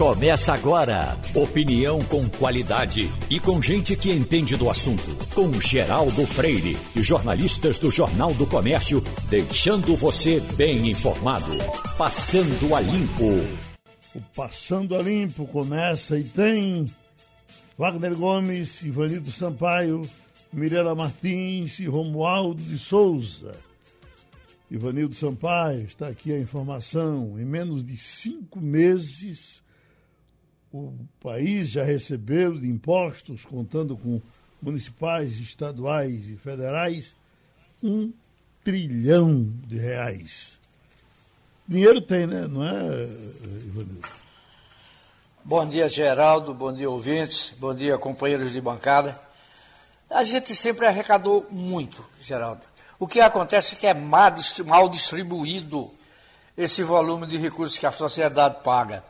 [0.00, 1.14] Começa agora.
[1.34, 5.14] Opinião com qualidade e com gente que entende do assunto.
[5.34, 11.52] Com Geraldo Freire e jornalistas do Jornal do Comércio, deixando você bem informado.
[11.98, 13.46] Passando a Limpo.
[14.14, 16.86] O Passando a Limpo começa e tem
[17.76, 20.00] Wagner Gomes, Ivanildo Sampaio,
[20.50, 23.52] Mirela Martins e Romualdo de Souza.
[24.70, 27.38] Ivanildo Sampaio, está aqui a informação.
[27.38, 29.60] Em menos de cinco meses
[30.72, 34.20] o país já recebeu de impostos, contando com
[34.62, 37.16] municipais, estaduais e federais,
[37.82, 38.12] um
[38.62, 40.60] trilhão de reais.
[41.66, 42.46] Dinheiro tem, né?
[42.46, 43.04] Não é,
[43.66, 44.08] Ivanildo?
[45.42, 46.52] Bom dia, Geraldo.
[46.52, 47.54] Bom dia, ouvintes.
[47.58, 49.18] Bom dia, companheiros de bancada.
[50.10, 52.62] A gente sempre arrecadou muito, Geraldo.
[52.98, 55.90] O que acontece é que é mal distribuído
[56.56, 59.02] esse volume de recursos que a sociedade paga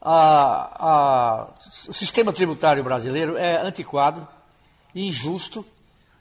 [0.00, 1.48] a, a,
[1.88, 4.26] o sistema tributário brasileiro é antiquado,
[4.94, 5.64] injusto,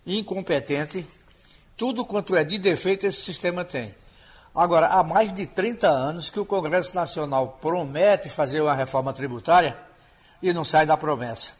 [0.05, 1.05] incompetente.
[1.75, 3.93] Tudo quanto é de defeito esse sistema tem.
[4.53, 9.77] Agora, há mais de 30 anos que o Congresso Nacional promete fazer uma reforma tributária
[10.41, 11.53] e não sai da promessa.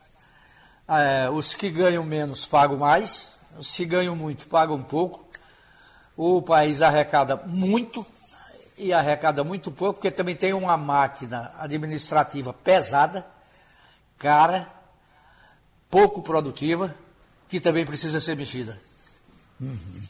[0.88, 5.28] É, os que ganham menos pagam mais, os que ganham muito pagam pouco.
[6.16, 8.04] O país arrecada muito,
[8.78, 13.26] e arrecada muito pouco, porque também tem uma máquina administrativa pesada,
[14.18, 14.72] cara,
[15.90, 16.96] pouco produtiva,
[17.50, 18.80] que também precisa ser mexida.
[19.60, 20.02] Uhum.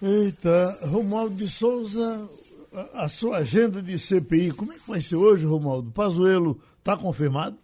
[0.00, 2.28] Eita, Romualdo de Souza,
[2.72, 5.92] a, a, sua agenda de CPI, como é que vai ser hoje, Romualdo?
[5.92, 7.58] Pazuello está confirmado?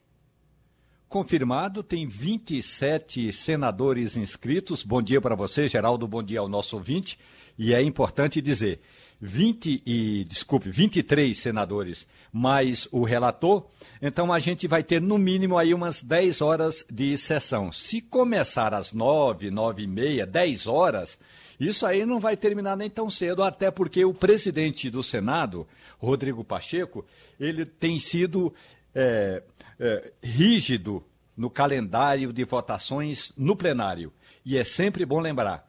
[1.09, 4.85] Confirmado, tem 27 senadores inscritos.
[4.85, 7.19] Bom dia para você, Geraldo, bom dia ao nosso ouvinte.
[7.59, 8.81] E é importante dizer,
[9.21, 13.67] 20 e, desculpe, 23 senadores mais o relator,
[14.01, 17.73] então a gente vai ter no mínimo aí umas 10 horas de sessão.
[17.73, 21.19] Se começar às 9, 9 e meia, 10 horas,
[21.59, 25.67] isso aí não vai terminar nem tão cedo, até porque o presidente do Senado,
[25.99, 27.05] Rodrigo Pacheco,
[27.41, 28.55] ele tem sido
[28.95, 29.43] é,
[29.81, 31.05] é, rígido
[31.37, 34.13] no calendário de votações no plenário.
[34.45, 35.68] E é sempre bom lembrar,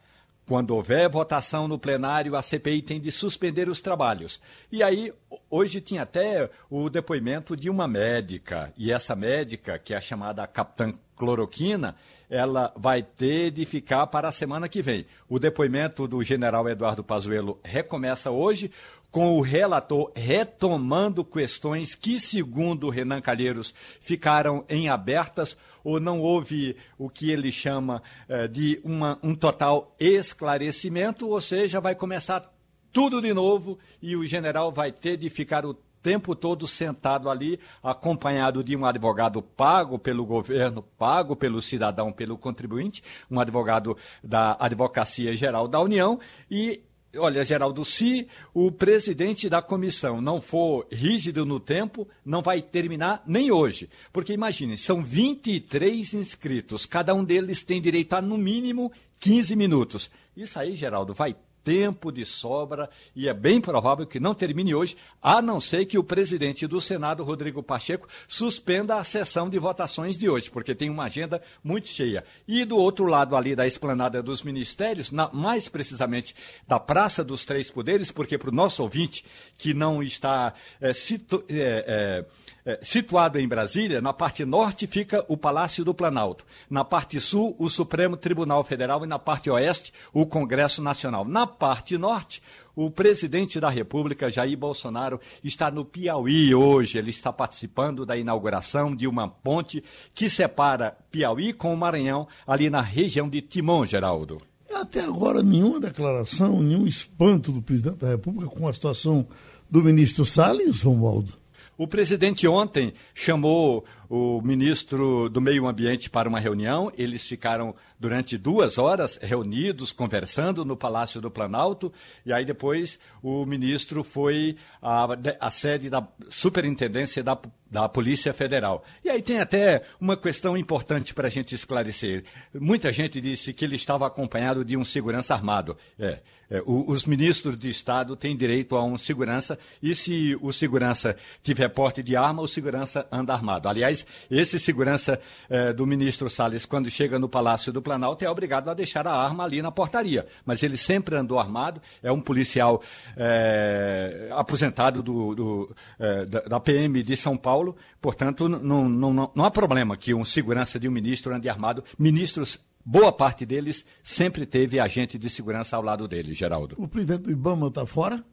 [0.50, 4.42] quando houver votação no plenário, a CPI tem de suspender os trabalhos.
[4.72, 5.14] E aí,
[5.48, 10.48] hoje tinha até o depoimento de uma médica, e essa médica, que é a chamada
[10.48, 11.96] capitã cloroquina,
[12.28, 15.06] ela vai ter de ficar para a semana que vem.
[15.28, 18.72] O depoimento do general Eduardo Pazuello recomeça hoje
[19.12, 23.72] com o relator retomando questões que, segundo Renan Calheiros,
[24.02, 25.56] ficaram em abertas
[25.90, 31.80] ou não houve o que ele chama eh, de uma, um total esclarecimento, ou seja,
[31.80, 32.52] vai começar
[32.92, 37.60] tudo de novo e o general vai ter de ficar o tempo todo sentado ali,
[37.84, 44.56] acompanhado de um advogado pago pelo governo, pago pelo cidadão, pelo contribuinte, um advogado da
[44.60, 46.20] Advocacia Geral da União,
[46.50, 46.82] e
[47.18, 53.24] Olha, Geraldo, se o presidente da comissão não for rígido no tempo, não vai terminar
[53.26, 53.90] nem hoje.
[54.14, 60.12] Porque imagine, são 23 inscritos, cada um deles tem direito a no mínimo 15 minutos.
[60.38, 61.36] Isso aí, Geraldo, vai
[61.70, 66.00] tempo de sobra e é bem provável que não termine hoje, a não ser que
[66.00, 70.90] o presidente do Senado, Rodrigo Pacheco, suspenda a sessão de votações de hoje, porque tem
[70.90, 72.24] uma agenda muito cheia.
[72.48, 76.36] E do outro lado ali da esplanada dos ministérios, na, mais precisamente
[76.68, 79.24] da Praça dos Três Poderes, porque para o nosso ouvinte
[79.56, 82.26] que não está é, situ, é,
[82.66, 87.56] é, situado em Brasília, na parte norte fica o Palácio do Planalto, na parte sul
[87.60, 91.26] o Supremo Tribunal Federal e na parte oeste o Congresso Nacional.
[91.26, 92.42] Na parte norte,
[92.74, 96.98] o presidente da República, Jair Bolsonaro, está no Piauí hoje.
[96.98, 99.84] Ele está participando da inauguração de uma ponte
[100.16, 104.42] que separa Piauí com o Maranhão, ali na região de Timon, Geraldo.
[104.74, 109.28] Até agora, nenhuma declaração, nenhum espanto do presidente da República com a situação
[109.70, 111.34] do ministro Salles, Romualdo.
[111.78, 116.92] O presidente ontem chamou o ministro do Meio Ambiente para uma reunião.
[116.98, 121.94] Eles ficaram durante duas horas reunidos, conversando no Palácio do Planalto.
[122.26, 125.08] E aí depois o ministro foi à,
[125.40, 127.38] à sede da Superintendência da,
[127.70, 128.84] da Polícia Federal.
[129.04, 132.24] E aí tem até uma questão importante para a gente esclarecer.
[132.54, 135.78] Muita gente disse que ele estava acompanhado de um segurança armado.
[136.00, 136.20] É,
[136.50, 141.16] é, o, os ministros de Estado têm direito a um segurança, e se o segurança
[141.44, 143.70] tiver porte de arma, o segurança anda armado.
[143.70, 143.99] Aliás,
[144.30, 145.20] Esse segurança
[145.50, 149.14] eh, do ministro Salles, quando chega no Palácio do Planalto, é obrigado a deixar a
[149.14, 150.26] arma ali na portaria.
[150.46, 152.82] Mas ele sempre andou armado, é um policial
[153.18, 159.46] eh, aposentado do, do, eh, da, PM de São Paulo, portanto, não, não, não, não
[159.46, 161.84] há problema que um segurança de um ministro ande armado.
[161.98, 166.76] Ministros boa parte deles sempre teve agente de segurança ao lado dele, Geraldo.
[166.78, 168.24] O presidente do Ibama está fora?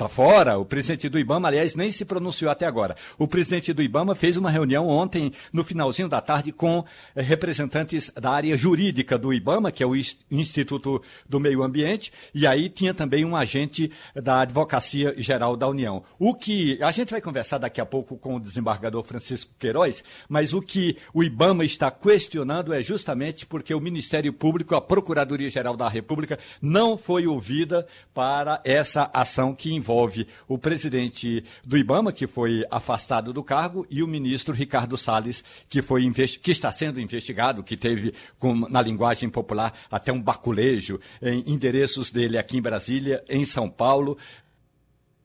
[0.00, 0.56] Está fora.
[0.56, 2.96] O presidente do Ibama, aliás, nem se pronunciou até agora.
[3.18, 6.82] O presidente do Ibama fez uma reunião ontem, no finalzinho da tarde, com
[7.14, 9.94] eh, representantes da área jurídica do Ibama, que é o
[10.30, 16.02] Instituto do Meio Ambiente, e aí tinha também um agente da Advocacia Geral da União.
[16.18, 20.54] O que a gente vai conversar daqui a pouco com o desembargador Francisco Queiroz, mas
[20.54, 25.76] o que o Ibama está questionando é justamente porque o Ministério Público, a Procuradoria Geral
[25.76, 32.12] da República, não foi ouvida para essa ação que envolve envolve o presidente do IBAMA,
[32.12, 36.08] que foi afastado do cargo, e o ministro Ricardo Salles, que, foi
[36.40, 42.10] que está sendo investigado, que teve, com, na linguagem popular, até um baculejo em endereços
[42.10, 44.16] dele aqui em Brasília, em São Paulo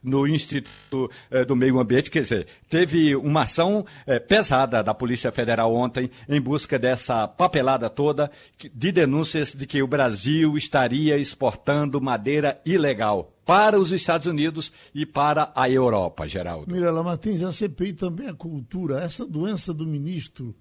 [0.05, 2.11] no Instituto eh, do Meio Ambiente.
[2.11, 7.89] Quer dizer, teve uma ação eh, pesada da Polícia Federal ontem em busca dessa papelada
[7.89, 8.31] toda
[8.73, 15.05] de denúncias de que o Brasil estaria exportando madeira ilegal para os Estados Unidos e
[15.05, 16.71] para a Europa, Geraldo.
[16.71, 19.01] Mirela Martins, a CPI também é cultura.
[19.01, 20.55] Essa doença do ministro,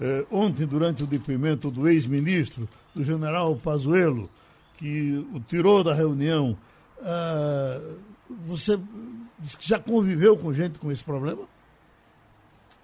[0.00, 4.28] eh, ontem, durante o depoimento do ex-ministro, do general Pazuello,
[4.76, 6.56] que o tirou da reunião,
[7.02, 7.80] ah,
[8.28, 8.78] você
[9.60, 11.46] já conviveu com gente com esse problema?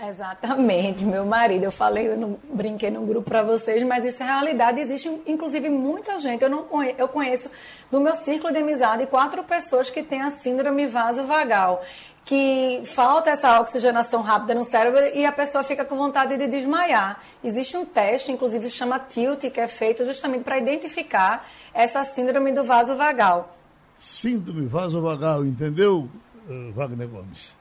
[0.02, 1.64] Exatamente, meu marido.
[1.64, 4.80] Eu falei, eu não brinquei no grupo para vocês, mas isso é realidade.
[4.80, 6.42] Existe, inclusive, muita gente.
[6.42, 7.50] Eu não conheço, eu conheço
[7.92, 11.84] no meu círculo de amizade quatro pessoas que têm a síndrome vasovagal,
[12.24, 17.20] que falta essa oxigenação rápida no cérebro e a pessoa fica com vontade de desmaiar.
[17.44, 22.64] Existe um teste, inclusive, chama TILT, que é feito justamente para identificar essa síndrome do
[22.64, 23.54] vaso vagal
[24.00, 26.08] síndrome vasovagal, entendeu,
[26.48, 27.54] uh, Wagner Gomes?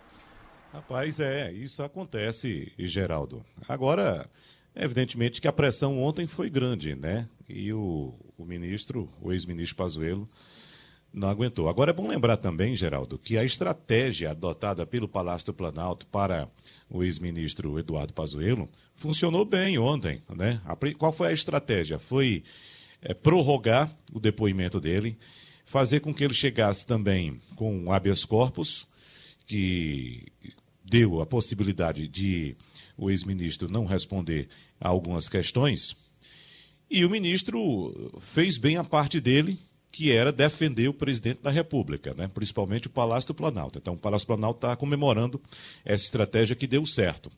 [0.72, 3.44] Rapaz, é, isso acontece, Geraldo.
[3.68, 4.30] Agora,
[4.74, 7.28] evidentemente que a pressão ontem foi grande, né?
[7.48, 10.30] E o, o ministro, o ex-ministro Pazuello,
[11.12, 11.68] não aguentou.
[11.68, 16.48] Agora é bom lembrar também, Geraldo, que a estratégia adotada pelo Palácio do Planalto para
[16.90, 20.62] o ex-ministro Eduardo Pazuello funcionou bem ontem, né?
[20.66, 22.00] A, qual foi a estratégia?
[22.00, 22.44] Foi
[23.02, 25.18] é, prorrogar o depoimento dele,
[25.70, 28.88] fazer com que ele chegasse também com habeas corpus,
[29.46, 30.26] que
[30.84, 32.58] deu a possibilidade de
[32.98, 34.50] o ex-ministro não responder
[34.82, 35.96] a algumas questões,
[36.90, 39.60] e o ministro fez bem a parte dele,
[39.92, 42.28] que era defender o presidente da República, né?
[42.28, 43.78] principalmente o Palácio do Planalto.
[43.78, 45.40] Então, o Palácio do Planalto está comemorando
[45.86, 47.32] essa estratégia que deu certo.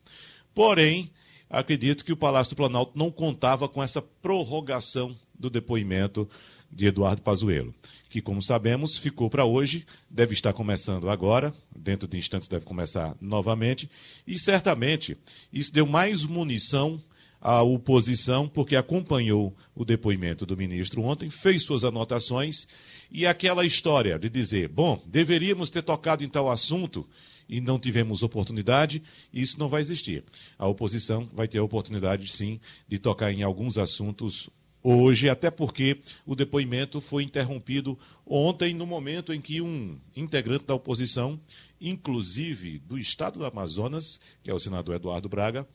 [0.54, 1.10] Porém,
[1.50, 6.26] acredito que o Palácio do Planalto não contava com essa prorrogação do depoimento
[6.72, 7.74] de Eduardo Pazuello,
[8.08, 13.14] que, como sabemos, ficou para hoje, deve estar começando agora, dentro de instantes deve começar
[13.20, 13.90] novamente,
[14.26, 15.16] e certamente
[15.52, 17.00] isso deu mais munição
[17.40, 22.66] à oposição, porque acompanhou o depoimento do ministro ontem, fez suas anotações,
[23.10, 27.06] e aquela história de dizer, bom, deveríamos ter tocado em tal assunto,
[27.48, 29.02] e não tivemos oportunidade,
[29.32, 30.24] isso não vai existir.
[30.56, 32.58] A oposição vai ter a oportunidade, sim,
[32.88, 34.48] de tocar em alguns assuntos
[34.82, 40.74] hoje, até porque o depoimento foi interrompido ontem, no momento em que um integrante da
[40.74, 41.40] oposição,
[41.80, 45.66] inclusive do estado do Amazonas, que é o senador Eduardo Braga,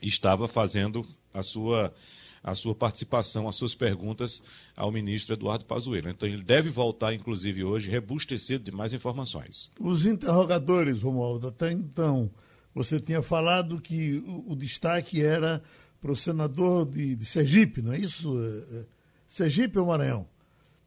[0.00, 1.92] estava fazendo a sua
[2.40, 4.42] a sua participação, as suas perguntas
[4.76, 6.08] ao ministro Eduardo Pazuello.
[6.08, 9.70] Então ele deve voltar, inclusive hoje, rebustecido de mais informações.
[9.78, 12.30] Os interrogadores, Romualdo, até então,
[12.74, 15.62] você tinha falado que o destaque era
[16.00, 18.38] para o senador de, de, Sergipe, não é isso?
[18.38, 18.82] É, é,
[19.26, 20.26] Sergipe ou Maranhão?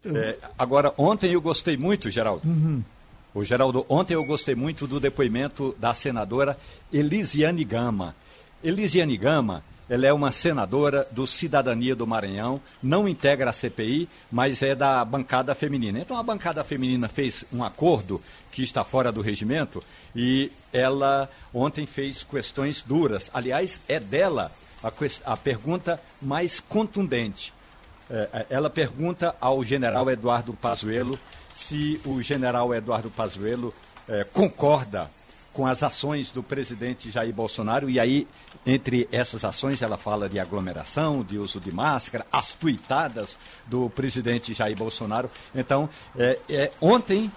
[0.03, 0.15] Eu...
[0.17, 2.47] É, agora, ontem eu gostei muito, Geraldo.
[2.47, 2.83] Uhum.
[3.33, 6.57] O Geraldo, ontem eu gostei muito do depoimento da senadora
[6.91, 8.15] Elisiane Gama.
[8.63, 14.61] Elisiane Gama, ela é uma senadora do Cidadania do Maranhão, não integra a CPI, mas
[14.61, 15.99] é da bancada feminina.
[15.99, 19.83] Então a bancada feminina fez um acordo que está fora do regimento
[20.15, 23.29] e ela ontem fez questões duras.
[23.33, 24.51] Aliás, é dela
[24.83, 24.91] a,
[25.31, 27.53] a pergunta mais contundente.
[28.09, 31.17] É, é, ela pergunta ao general Eduardo Pazuello
[31.53, 33.73] se o general Eduardo Pazuello
[34.07, 35.09] é, concorda
[35.53, 38.27] com as ações do presidente Jair Bolsonaro, e aí,
[38.65, 44.53] entre essas ações, ela fala de aglomeração, de uso de máscara, as tuitadas do presidente
[44.53, 45.29] Jair Bolsonaro.
[45.53, 47.29] Então, é, é, ontem,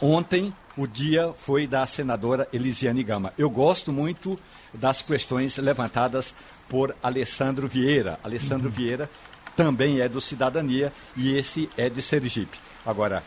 [0.00, 3.32] ontem o dia foi da senadora Elisiane Gama.
[3.36, 4.38] Eu gosto muito
[4.72, 6.32] das questões levantadas
[6.68, 8.18] por Alessandro Vieira.
[8.22, 8.74] Alessandro uhum.
[8.74, 9.10] Vieira
[9.56, 12.58] também é do Cidadania e esse é de Sergipe.
[12.86, 13.22] Agora,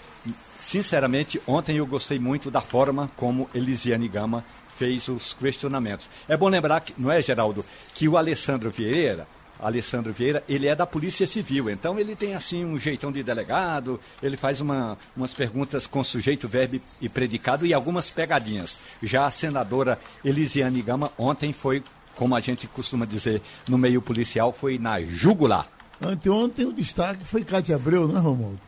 [0.62, 4.44] sinceramente, ontem eu gostei muito da forma como Elisiane Gama
[4.78, 6.10] fez os questionamentos.
[6.28, 9.28] É bom lembrar, que, não é, Geraldo, que o Alessandro Vieira,
[9.60, 14.00] Alessandro Vieira, ele é da Polícia Civil, então ele tem assim um jeitão de delegado,
[14.24, 18.80] ele faz uma, umas perguntas com sujeito, verbo e predicado e algumas pegadinhas.
[19.04, 21.84] Já a senadora Elisiane Gama ontem foi,
[22.22, 25.68] como a gente costuma dizer no meio policial, foi na jugular.
[26.00, 28.60] Anteontem o destaque foi Cátia Abreu, não é, Romualdo?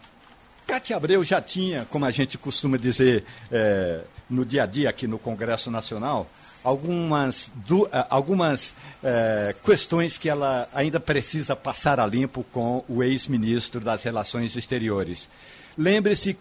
[0.66, 5.06] Cátia Abreu já tinha, como a gente costuma dizer é, no dia a dia aqui
[5.06, 6.28] no Congresso Nacional,
[6.64, 13.04] algumas, du, eh, algumas é, questões que ela ainda precisa passar a limpo com o
[13.04, 15.30] ex-ministro das Relações Exteriores.
[15.78, 16.36] Lembre-se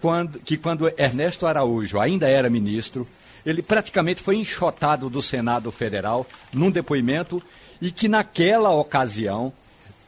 [0.46, 3.06] que quando Ernesto Araújo ainda era ministro,
[3.44, 7.42] ele praticamente foi enxotado do Senado Federal num depoimento
[7.80, 9.52] e que naquela ocasião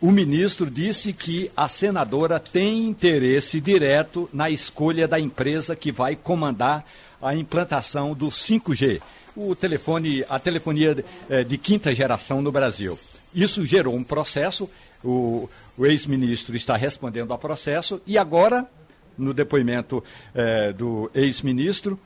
[0.00, 6.14] o ministro disse que a senadora tem interesse direto na escolha da empresa que vai
[6.14, 6.85] comandar
[7.23, 9.00] a implantação do 5G
[9.37, 12.99] o telefone, a telefonia é, de quinta geração no Brasil.
[13.35, 14.71] Isso gerou um processo,
[15.03, 18.67] o, o ex-ministro está respondendo ao processo e agora,
[19.19, 21.99] no depoimento é, do ex-ministro,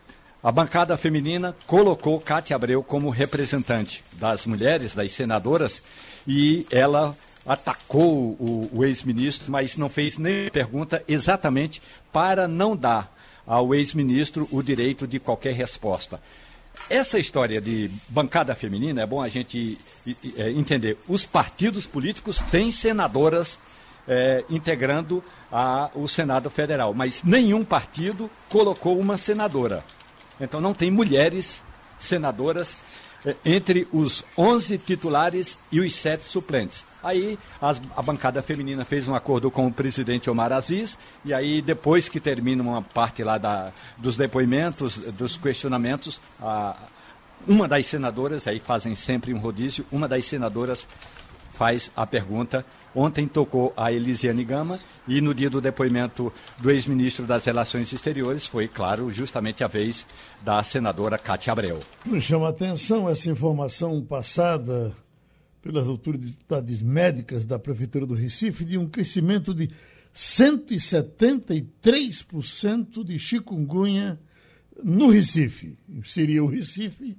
[0.42, 5.83] a bancada feminina colocou Cátia Abreu como representante das mulheres, das senadoras,
[6.26, 7.14] e ela
[7.45, 13.12] atacou o, o ex-ministro, mas não fez nem pergunta exatamente para não dar
[13.47, 16.21] ao ex-ministro o direito de qualquer resposta.
[16.88, 19.76] Essa história de bancada feminina é bom a gente
[20.37, 20.97] é, entender.
[21.09, 23.59] Os partidos políticos têm senadoras
[24.07, 29.85] é, integrando a, o Senado Federal, mas nenhum partido colocou uma senadora.
[30.40, 31.62] Então não tem mulheres
[31.99, 32.76] senadoras
[33.25, 36.85] é, entre os 11 titulares e os 7 suplentes.
[37.02, 41.61] Aí as, a bancada feminina fez um acordo com o presidente Omar Aziz, e aí
[41.61, 46.76] depois que termina uma parte lá da, dos depoimentos, dos questionamentos, a,
[47.47, 50.87] uma das senadoras, aí fazem sempre um rodízio, uma das senadoras
[51.58, 52.64] faz a pergunta.
[52.94, 58.46] Ontem tocou a Elisiane Gama e no dia do depoimento do ex-ministro das Relações Exteriores
[58.46, 60.06] foi, claro, justamente a vez
[60.40, 61.80] da senadora Cátia Abreu.
[62.06, 64.94] Me chama a atenção essa informação passada
[65.60, 69.68] pelas autoridades médicas da Prefeitura do Recife de um crescimento de
[70.14, 74.16] 173% de chikungunya
[74.82, 75.76] no Recife.
[76.04, 77.18] Seria o Recife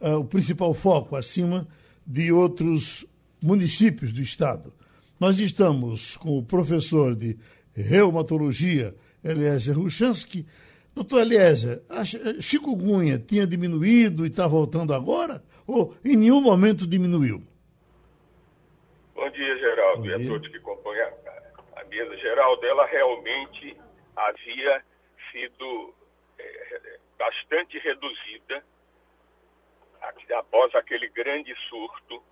[0.00, 1.68] uh, o principal foco, acima
[2.06, 3.04] de outros
[3.42, 4.72] municípios do estado.
[5.18, 7.38] Nós estamos com o professor de
[7.74, 10.46] reumatologia, Eliezer Ruchansky.
[10.94, 15.42] Doutor Eliezer, a chikungunya tinha diminuído e está voltando agora?
[15.66, 17.42] Ou em nenhum momento diminuiu?
[19.14, 20.16] Bom dia, Geraldo, Bom dia.
[20.18, 21.10] e a todos que acompanham
[21.76, 22.16] a mesa.
[22.16, 23.76] Geraldo, ela realmente
[24.14, 24.82] havia
[25.32, 25.94] sido
[26.38, 28.62] é, bastante reduzida
[30.38, 32.22] após aquele grande surto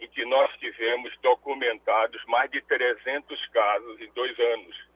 [0.00, 4.88] em que nós tivemos documentados mais de 300 casos em dois anos.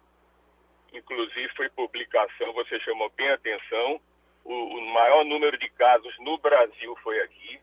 [0.93, 4.01] Inclusive foi publicação, você chamou bem atenção,
[4.45, 7.61] o, o maior número de casos no Brasil foi aqui,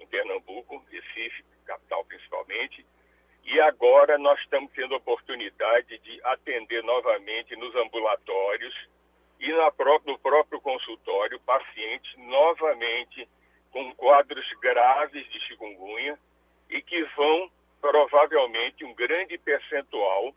[0.00, 2.84] em Pernambuco, Recife, capital principalmente,
[3.44, 8.74] e agora nós estamos tendo a oportunidade de atender novamente nos ambulatórios
[9.38, 9.72] e na
[10.06, 13.28] no próprio consultório pacientes novamente
[13.70, 16.18] com quadros graves de chikungunya
[16.70, 20.34] e que vão provavelmente um grande percentual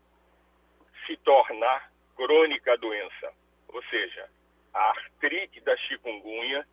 [1.06, 3.32] se tornar crônica doença.
[3.68, 4.28] Ou seja,
[4.74, 6.66] a artrite da chikungunya,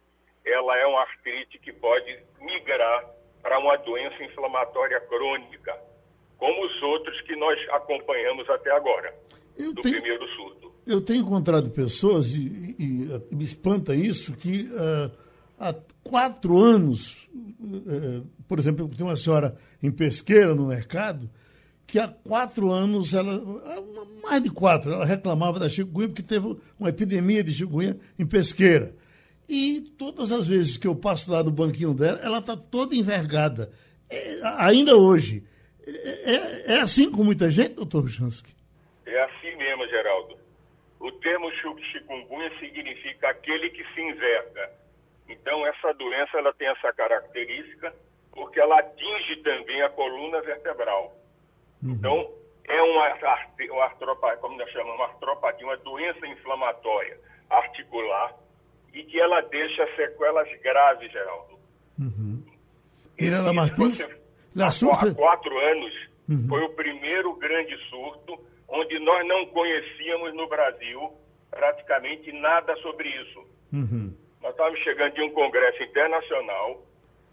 [0.46, 3.06] ela é uma artrite que pode migrar
[3.42, 5.80] para uma doença inflamatória crônica
[6.38, 9.14] como os outros que nós acompanhamos até agora,
[9.58, 10.74] eu do tenho, primeiro surto.
[10.86, 15.25] Eu tenho encontrado pessoas, e, e, e me espanta isso, que uh,
[15.70, 21.30] há quatro anos, uh, por exemplo, tem uma senhora em pesqueira no mercado,
[21.88, 23.42] que há quatro anos, ela,
[24.24, 28.94] mais de quatro, ela reclamava da chikungunya porque teve uma epidemia de chikungunya em pesqueira.
[29.48, 33.72] E todas as vezes que eu passo lá no banquinho dela, ela está toda envergada.
[34.10, 35.44] É, ainda hoje.
[35.88, 38.56] É, é, assim com muita gente, doutor Ruchansky?
[39.06, 40.36] É assim mesmo, Geraldo.
[41.00, 41.52] O termo
[41.92, 44.72] chikungunya significa aquele que se inverta.
[45.28, 47.94] Então, essa doença ela tem essa característica
[48.32, 51.16] porque ela atinge também a coluna vertebral.
[51.82, 51.92] Uhum.
[51.92, 52.32] Então,
[52.66, 53.14] é uma,
[53.72, 57.18] uma artropatia, como nós chamamos, uma artropatia, uma doença inflamatória
[57.50, 58.34] articular
[58.94, 61.60] e que ela deixa sequelas graves, Geraldo.
[62.00, 62.44] Uhum.
[63.20, 64.02] Mirela Martins?
[64.02, 65.94] Há, há quatro anos
[66.30, 66.48] uhum.
[66.48, 71.14] foi o primeiro grande surto onde nós não conhecíamos no Brasil
[71.50, 73.40] praticamente nada sobre isso.
[73.72, 74.14] Uhum.
[74.46, 76.80] Nós estávamos chegando de um congresso internacional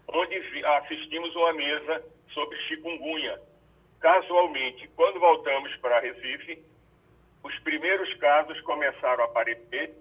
[0.07, 2.03] onde assistimos uma mesa
[2.33, 3.39] sobre chikungunya.
[3.99, 6.57] Casualmente, quando voltamos para Recife,
[7.43, 9.93] os primeiros casos começaram a aparecer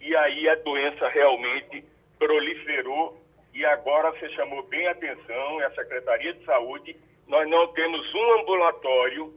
[0.00, 1.84] e aí a doença realmente
[2.16, 3.20] proliferou
[3.52, 8.14] e agora você chamou bem a atenção, é a Secretaria de Saúde, nós não temos
[8.14, 9.34] um ambulatório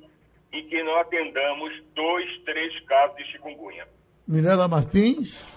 [0.53, 3.87] em que não atendamos dois, três casos de chikungunya.
[4.27, 5.54] Mirela Martins.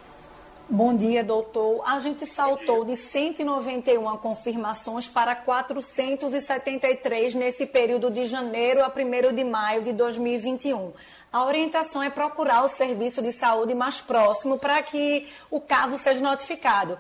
[0.71, 1.83] Bom dia, doutor.
[1.87, 9.45] A gente saltou de 191 confirmações para 473 nesse período de janeiro a 1 de
[9.45, 10.93] maio de 2021.
[11.33, 16.21] A orientação é procurar o serviço de saúde mais próximo para que o caso seja
[16.21, 16.99] notificado.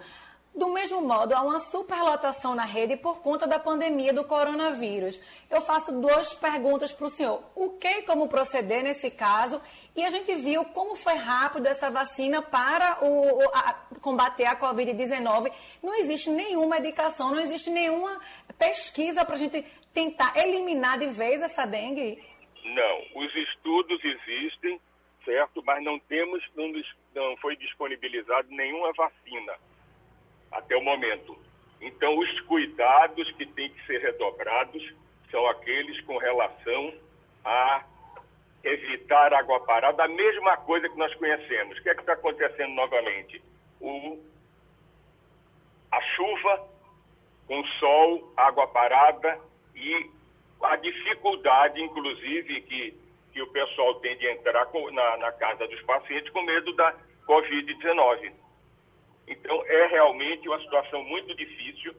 [0.58, 5.20] Do mesmo modo, há uma superlotação na rede por conta da pandemia do coronavírus.
[5.48, 7.44] Eu faço duas perguntas para o senhor.
[7.54, 9.62] O que e como proceder nesse caso?
[9.94, 15.52] E a gente viu como foi rápido essa vacina para o, a, combater a Covid-19.
[15.80, 18.20] Não existe nenhuma medicação, não existe nenhuma
[18.58, 22.20] pesquisa para a gente tentar eliminar de vez essa dengue?
[22.64, 24.80] Não, os estudos existem,
[25.24, 25.62] certo?
[25.64, 26.66] Mas não temos, não,
[27.14, 29.54] não foi disponibilizado nenhuma vacina
[30.50, 31.36] até o momento.
[31.80, 34.94] Então, os cuidados que têm que ser redobrados
[35.30, 36.94] são aqueles com relação
[37.44, 37.84] a
[38.64, 41.78] evitar água parada, a mesma coisa que nós conhecemos.
[41.78, 43.42] O que é que está acontecendo novamente?
[43.80, 44.18] O,
[45.92, 46.68] a chuva
[47.46, 49.38] com sol, água parada
[49.74, 50.10] e
[50.62, 52.94] a dificuldade, inclusive, que,
[53.32, 56.94] que o pessoal tem de entrar na, na casa dos pacientes com medo da
[57.26, 58.32] Covid-19.
[59.28, 61.94] Então, é realmente uma situação muito difícil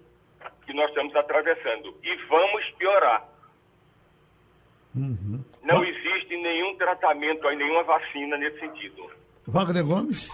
[0.65, 1.95] que nós estamos atravessando.
[2.03, 3.27] E vamos piorar.
[4.95, 5.43] Uhum.
[5.63, 9.09] Não existe nenhum tratamento, nenhuma vacina nesse sentido.
[9.47, 10.29] Wagner Gomes?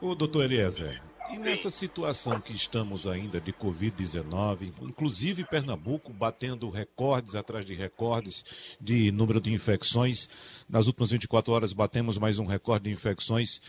[0.00, 1.00] O doutor Eliezer,
[1.32, 8.76] e nessa situação que estamos ainda de Covid-19, inclusive Pernambuco batendo recordes atrás de recordes
[8.80, 10.28] de número de infecções,
[10.68, 13.60] nas últimas 24 horas batemos mais um recorde de infecções.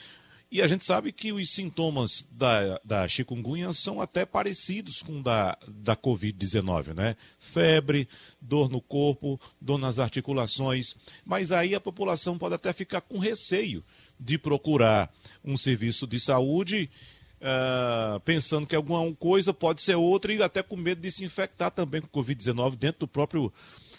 [0.52, 5.58] E a gente sabe que os sintomas da, da chikungunya são até parecidos com da,
[5.66, 7.16] da Covid-19, né?
[7.40, 8.06] Febre,
[8.42, 10.94] dor no corpo, dor nas articulações.
[11.26, 13.82] Mas aí a população pode até ficar com receio
[14.20, 15.10] de procurar
[15.42, 16.90] um serviço de saúde,
[17.38, 21.72] uh, pensando que alguma coisa pode ser outra e até com medo de se infectar
[21.72, 23.54] também com Covid-19 dentro do próprio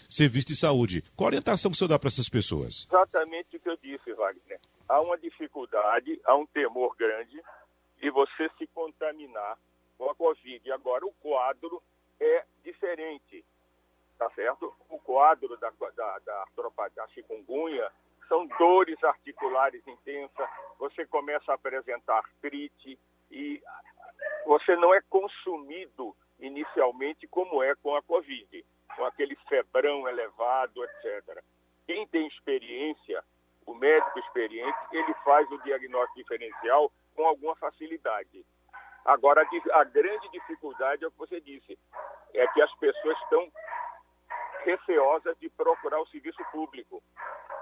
[0.07, 1.03] serviço de saúde.
[1.15, 2.85] Qual a orientação que o senhor dá para essas pessoas?
[2.87, 7.41] Exatamente o que eu disse, Wagner há uma dificuldade, há um temor grande
[7.97, 9.57] de você se contaminar
[9.97, 10.71] com a Covid.
[10.71, 11.81] Agora, o quadro
[12.19, 13.45] é diferente,
[14.17, 14.73] tá certo?
[14.89, 16.45] O quadro da, da, da,
[16.95, 17.91] da chikungunya
[18.27, 22.97] são dores articulares intensas, você começa a apresentar artrite
[23.29, 23.61] e
[24.45, 28.65] você não é consumido inicialmente como é com a Covid,
[28.95, 31.43] com aquele febrão elevado, etc.
[31.85, 33.23] Quem tem experiência
[33.65, 38.45] o médico experiente, ele faz o diagnóstico diferencial com alguma facilidade.
[39.05, 41.77] Agora, a grande dificuldade é o que você disse,
[42.33, 43.51] é que as pessoas estão
[44.65, 47.03] receosas de procurar o serviço público,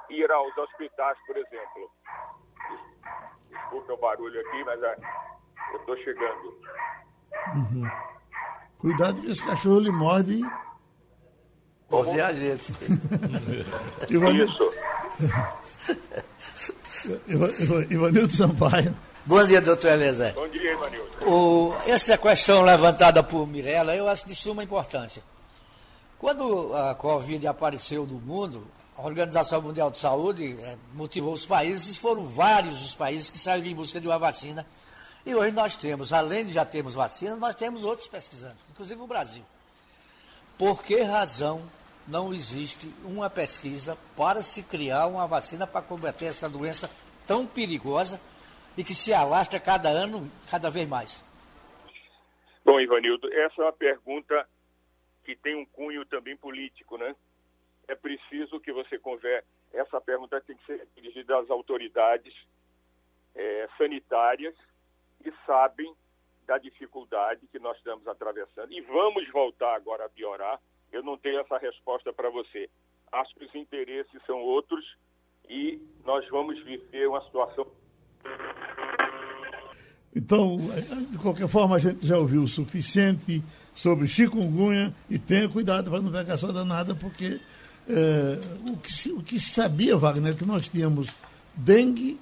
[0.09, 1.91] ir aos hospitais, por exemplo.
[3.49, 4.97] Desculpa o barulho aqui, mas é,
[5.73, 6.61] eu estou chegando.
[7.55, 7.89] Uhum.
[8.77, 10.41] Cuidado que esse cachorro lhe morde.
[11.89, 12.71] Morde a gente.
[14.09, 14.71] Isso.
[17.89, 18.96] Ivanildo Sampaio.
[19.26, 20.34] Bom dia, doutor Eliezer.
[20.34, 21.30] Bom dia, Ivanildo.
[21.30, 25.24] O, essa questão levantada por Mirella, eu acho de suma importância.
[26.17, 28.65] Quando a Covid apareceu no mundo,
[28.98, 33.67] a Organização Mundial de Saúde é, motivou os países, foram vários os países que saíram
[33.67, 34.65] em busca de uma vacina.
[35.26, 39.08] E hoje nós temos, além de já termos vacina, nós temos outros pesquisando, inclusive o
[39.08, 39.44] Brasil.
[40.58, 41.62] Por que razão
[42.07, 46.89] não existe uma pesquisa para se criar uma vacina para combater essa doença
[47.27, 48.19] tão perigosa
[48.77, 51.23] e que se alastra cada ano, cada vez mais?
[52.63, 54.47] Bom, Ivanildo, essa é uma pergunta
[55.23, 57.15] que tem um cunho também político, né?
[57.87, 59.47] É preciso que você converse.
[59.73, 62.33] Essa pergunta tem que ser dirigida às autoridades
[63.35, 64.55] é, sanitárias
[65.21, 65.93] que sabem
[66.45, 68.71] da dificuldade que nós estamos atravessando.
[68.73, 70.59] E vamos voltar agora a piorar
[70.91, 72.69] eu não tenho essa resposta para você.
[73.12, 74.84] Acho que os interesses são outros
[75.49, 77.67] e nós vamos viver uma situação.
[80.15, 80.58] Então,
[81.10, 83.41] de qualquer forma, a gente já ouviu o suficiente
[83.73, 87.39] sobre chikungunya e tenha cuidado para não pegar essa danada, porque
[87.88, 91.08] é, o, que se, o que se sabia, Wagner, que nós tínhamos
[91.56, 92.19] dengue,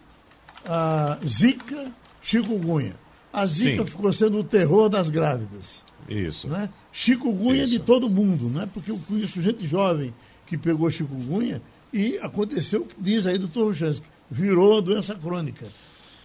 [0.66, 2.96] a zika, chikungunya.
[3.32, 3.90] A zika Sim.
[3.90, 5.84] ficou sendo o terror das grávidas.
[6.08, 6.48] Isso.
[6.48, 6.70] Né?
[6.92, 7.74] Chikungunya Isso.
[7.74, 8.68] de todo mundo, né?
[8.74, 10.14] porque eu conheço gente jovem
[10.48, 11.62] que pegou chikungunya
[11.94, 15.68] e aconteceu, diz aí o doutor Ruchansky, virou doença crônica.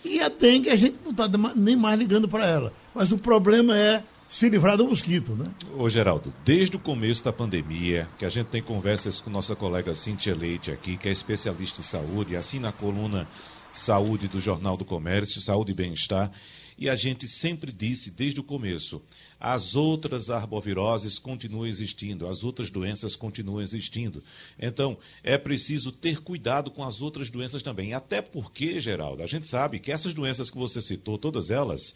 [0.05, 2.73] E a dengue a gente não está nem mais ligando para ela.
[2.95, 5.47] Mas o problema é se livrar do mosquito, né?
[5.79, 9.95] Ô Geraldo, desde o começo da pandemia, que a gente tem conversas com nossa colega
[9.95, 13.27] Cintia Leite aqui, que é especialista em saúde, assim na coluna
[13.75, 16.33] Saúde do Jornal do Comércio, Saúde e Bem-Estar,
[16.77, 19.01] e a gente sempre disse desde o começo,
[19.39, 24.23] as outras arboviroses continuam existindo, as outras doenças continuam existindo.
[24.59, 27.95] Então, é preciso ter cuidado com as outras doenças também.
[27.95, 31.95] Até porque, Geraldo, a gente sabe que essas doenças que você citou, todas elas,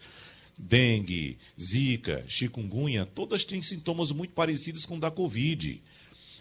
[0.57, 5.81] dengue, zika, chikungunya, todas têm sintomas muito parecidos com o da Covid.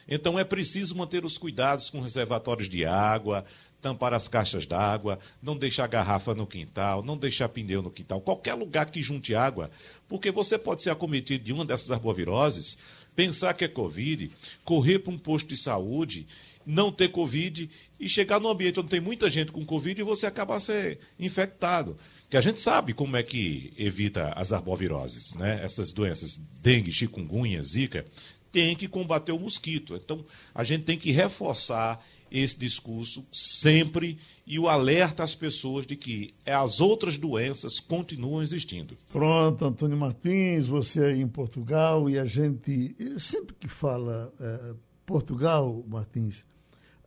[0.09, 3.45] Então é preciso manter os cuidados com reservatórios de água,
[3.81, 8.55] tampar as caixas d'água, não deixar garrafa no quintal, não deixar pneu no quintal, qualquer
[8.55, 9.71] lugar que junte água,
[10.09, 12.77] porque você pode ser acometido de uma dessas arboviroses,
[13.15, 14.31] pensar que é Covid,
[14.65, 16.27] correr para um posto de saúde,
[16.65, 20.27] não ter Covid e chegar num ambiente onde tem muita gente com Covid e você
[20.27, 21.97] acabar ser infectado.
[22.29, 25.65] Que a gente sabe como é que evita as arboviroses, né?
[25.65, 28.05] Essas doenças, dengue, chikungunya, zika,
[28.53, 29.95] tem que combater o mosquito.
[29.97, 35.97] Então, a gente tem que reforçar esse discurso sempre e o alerta às pessoas de
[35.97, 38.97] que as outras doenças continuam existindo.
[39.11, 45.85] Pronto, Antônio Martins, você aí em Portugal e a gente sempre que fala é, Portugal,
[45.89, 46.45] Martins,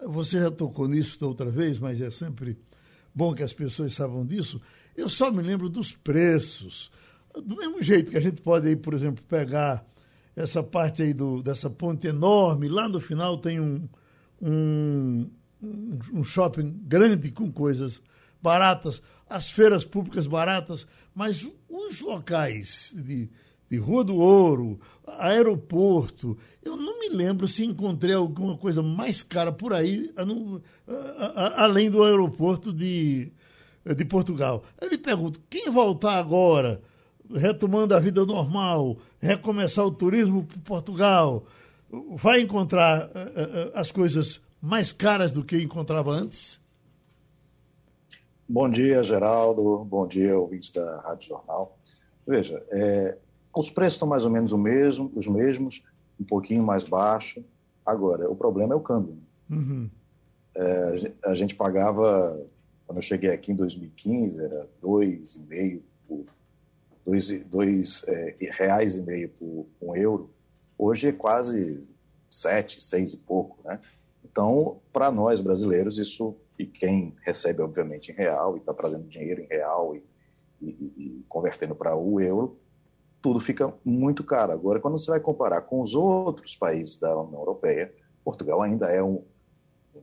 [0.07, 2.57] você já tocou nisso da outra vez, mas é sempre
[3.13, 4.59] bom que as pessoas saibam disso.
[4.95, 6.91] Eu só me lembro dos preços.
[7.45, 9.85] Do mesmo jeito que a gente pode aí, por exemplo, pegar
[10.35, 13.87] essa parte aí do, dessa ponte enorme, lá no final tem um,
[14.41, 15.29] um,
[16.13, 18.01] um shopping grande com coisas
[18.41, 23.29] baratas, as feiras públicas baratas, mas os locais de,
[23.69, 29.51] de Rua do Ouro, aeroporto, eu não me lembro se encontrei alguma coisa mais cara
[29.51, 30.11] por aí,
[31.55, 33.31] além do aeroporto de,
[33.95, 34.63] de Portugal.
[34.81, 36.81] Ele pergunta: quem voltar agora,
[37.33, 41.45] retomando a vida normal, recomeçar o turismo para Portugal,
[42.15, 46.59] vai encontrar uh, uh, as coisas mais caras do que encontrava antes?
[48.47, 49.85] Bom dia, Geraldo.
[49.85, 51.77] Bom dia, ouvintes da Rádio Jornal.
[52.27, 53.17] Veja, é,
[53.55, 55.83] os preços estão mais ou menos o mesmo, os mesmos,
[56.19, 57.43] um pouquinho mais baixo.
[57.85, 59.15] Agora, o problema é o câmbio.
[59.49, 59.89] Uhum.
[60.55, 62.45] É, a gente pagava,
[62.85, 66.25] quando eu cheguei aqui em 2015, era dois e meio por
[67.05, 70.29] dois, dois é, reais e meio por um euro.
[70.83, 71.95] Hoje é quase
[72.27, 73.79] sete, seis e pouco, né?
[74.25, 79.43] Então, para nós brasileiros, isso e quem recebe obviamente em real e está trazendo dinheiro
[79.43, 80.03] em real e,
[80.59, 82.57] e, e convertendo para o euro,
[83.21, 84.53] tudo fica muito caro.
[84.53, 89.03] Agora, quando você vai comparar com os outros países da União Europeia, Portugal ainda é
[89.03, 89.23] um,
[89.95, 90.01] um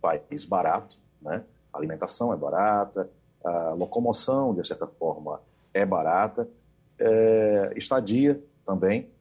[0.00, 1.44] país barato, né?
[1.72, 3.10] A alimentação é barata,
[3.44, 6.48] a locomoção, de certa forma, é barata,
[7.00, 9.12] é, estadia também.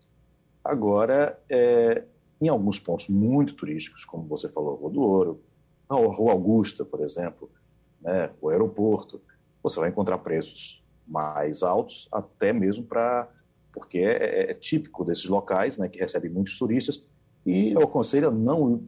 [0.63, 2.03] Agora, é,
[2.39, 5.43] em alguns pontos muito turísticos, como você falou, Rua do Ouro,
[5.89, 7.49] a Rua Augusta, por exemplo,
[8.01, 9.21] né, o aeroporto,
[9.61, 13.29] você vai encontrar preços mais altos, até mesmo para.
[13.71, 17.05] porque é, é, é, típico desses locais, né, que recebem muitos turistas,
[17.45, 18.83] e eu aconselho a não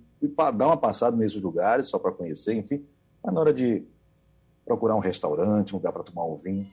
[0.57, 2.85] dar uma passada nesses lugares, só para conhecer, enfim,
[3.23, 3.85] mas na hora de
[4.65, 6.67] procurar um restaurante, um lugar para tomar um vinho,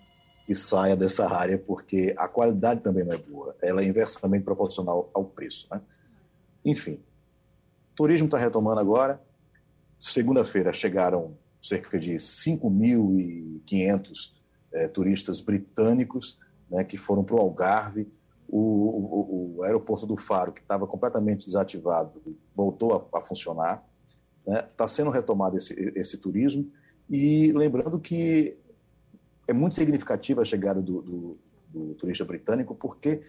[0.47, 5.11] que saia dessa área, porque a qualidade também não é boa, ela é inversamente proporcional
[5.15, 5.69] ao preço.
[5.71, 5.81] Né?
[6.65, 7.01] Enfim,
[7.95, 9.21] turismo está retomando agora.
[9.99, 14.33] Segunda-feira chegaram cerca de 5.500
[14.75, 18.09] é, turistas britânicos né, que foram para o Algarve.
[18.49, 22.21] O, o, aeroporto do Faro, que estava completamente desativado,
[22.55, 23.83] voltou a, a funcionar.
[24.41, 24.69] Está né?
[24.77, 26.71] Tá sendo retomado esse, esse turismo.
[27.09, 28.59] E lembrando que
[29.53, 31.39] é muito significativa a chegada do, do,
[31.69, 33.21] do turista britânico, porque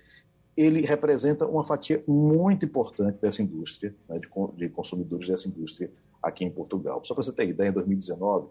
[0.56, 6.46] ele representa uma fatia muito importante dessa indústria, né, de, de, consumidores dessa indústria aqui
[6.46, 7.04] em Portugal.
[7.04, 8.48] Só para você ter ideia, em 2019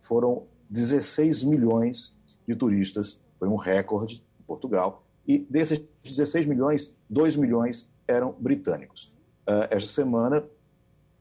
[0.00, 7.36] foram 16 milhões de turistas, foi um recorde em Portugal, e desses 16 milhões, 2
[7.36, 9.12] milhões eram britânicos.
[9.48, 10.44] Uh, esta semana,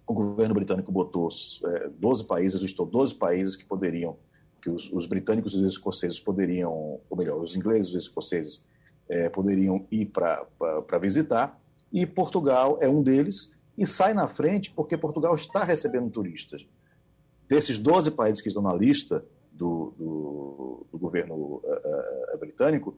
[0.06, 4.18] o governo britânico botou uh, eh, 12 países, listou 12 países que poderiam
[4.66, 8.66] que os, os, britânicos e os escoceses poderiam, ou melhor, os ingleses e os escoceses
[9.08, 11.56] é, poderiam ir para visitar,
[11.94, 16.68] e Portugal é um deles, e sai na frente porque Portugal está recebendo turistas.
[17.48, 22.98] Desses 12 países que estão na lista do, do, do governo uh, uh, britânico,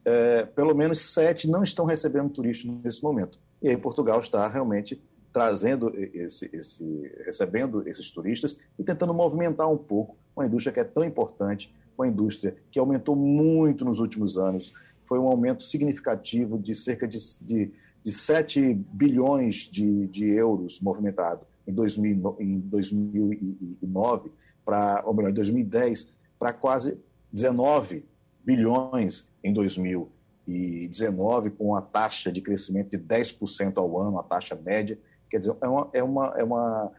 [0.00, 3.38] uh, pelo menos sete não estão recebendo turistas nesse momento.
[3.62, 5.00] E aí Portugal está realmente
[5.32, 10.84] trazendo esse, esse, recebendo esses turistas e tentando movimentar um pouco uma indústria que é
[10.84, 14.72] tão importante, uma indústria que aumentou muito nos últimos anos.
[15.04, 17.70] Foi um aumento significativo de cerca de, de,
[18.02, 24.30] de 7 bilhões de, de euros movimentado em, 2000, em 2009,
[24.64, 27.00] para, ou melhor, em 2010, para quase
[27.32, 28.04] 19
[28.44, 34.98] bilhões em 2019, com uma taxa de crescimento de 10% ao ano, a taxa média.
[35.30, 36.92] Quer dizer, é uma, é uma, é uma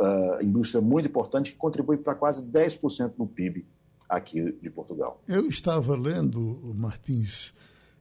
[0.00, 3.66] uh, indústria muito importante que contribui para quase 10% no PIB
[4.08, 5.22] aqui de Portugal.
[5.28, 7.54] Eu estava lendo, Martins,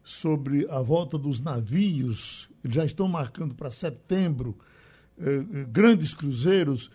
[0.03, 4.57] sobre a volta dos navios, eles já estão marcando para setembro
[5.17, 6.89] eh, eh, grandes cruzeiros.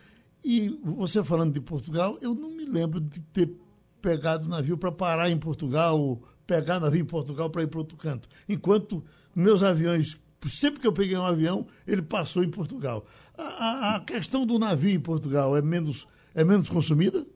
[0.44, 3.54] E você falando de Portugal, eu não me lembro de ter
[4.02, 8.28] pegado navio para parar em Portugal, pegar navio em Portugal para ir para outro canto.
[8.48, 9.02] Enquanto
[9.34, 13.04] meus aviões sempre que eu peguei um avião, ele passou em Portugal.
[13.36, 17.26] A, a, questão do navio em Portugal é menos, é menos consumida?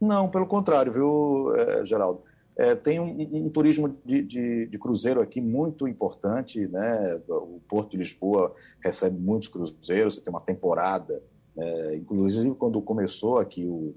[0.00, 2.22] Não, pelo contrário, viu, é, Geraldo?
[2.56, 7.20] É, tem um, um turismo de, de, de, cruzeiro aqui muito importante, né?
[7.28, 11.22] O Porto de Lisboa recebe muitos cruzeiros, tem uma temporada.
[11.56, 11.96] Né?
[11.96, 13.94] Inclusive, quando começou aqui o,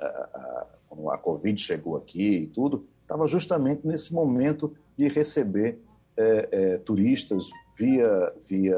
[0.00, 5.78] a, a, a Covid chegou aqui e tudo, estava justamente nesse momento de receber
[6.18, 8.76] é, é, turistas via, via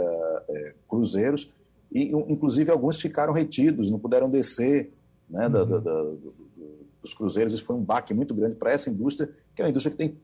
[0.49, 1.51] é, cruzeiros,
[1.91, 4.93] e inclusive alguns ficaram retidos, não puderam descer
[5.29, 5.51] né, uhum.
[5.51, 6.03] da, da, da,
[7.03, 7.53] dos cruzeiros.
[7.53, 10.17] Isso foi um baque muito grande para essa indústria, que é uma indústria que tem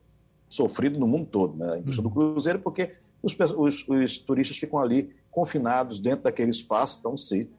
[0.48, 2.12] sofrido no mundo todo, né, a indústria uhum.
[2.12, 7.50] do cruzeiro, porque os, os, os, turistas ficam ali confinados dentro daquele espaço, então se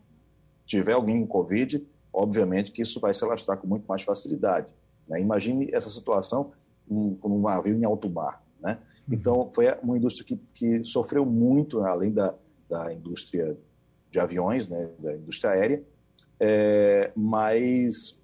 [0.65, 4.71] tiver alguém com Covid, obviamente que isso vai se alastrar com muito mais facilidade.
[5.07, 5.19] Né?
[5.19, 6.51] Imagine essa situação
[6.87, 8.41] com um, um navio em alto mar.
[8.61, 8.77] Né?
[9.09, 12.35] Então, foi uma indústria que, que sofreu muito, além da,
[12.69, 13.57] da indústria
[14.11, 15.83] de aviões, né, da indústria aérea,
[16.39, 18.19] é, mas,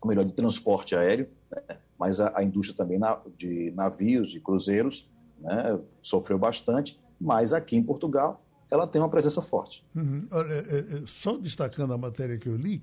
[0.00, 4.40] ou melhor, de transporte aéreo, né, mas a, a, indústria também na, de navios e
[4.40, 5.08] cruzeiros
[5.38, 9.84] né, sofreu bastante, mas aqui em Portugal ela tem uma presença forte.
[9.94, 10.26] Uhum.
[10.30, 12.80] Olha, é, é, só destacando a matéria que eu li,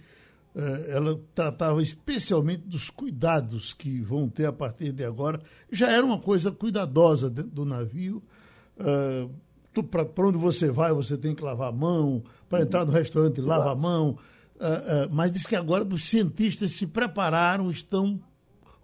[0.87, 5.39] ela tratava especialmente dos cuidados que vão ter a partir de agora.
[5.71, 8.23] Já era uma coisa cuidadosa dentro do navio.
[8.79, 9.31] Uh,
[9.83, 12.23] para onde você vai, você tem que lavar a mão.
[12.49, 14.17] Para entrar no restaurante, lava a mão.
[14.55, 18.19] Uh, mas diz que agora os cientistas se prepararam, estão,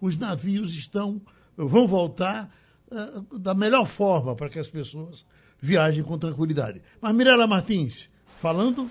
[0.00, 1.20] os navios estão,
[1.56, 2.50] vão voltar
[3.40, 5.26] da melhor forma para que as pessoas
[5.60, 6.80] viajem com tranquilidade.
[7.00, 8.08] Mas Mirela Martins,
[8.40, 8.88] falando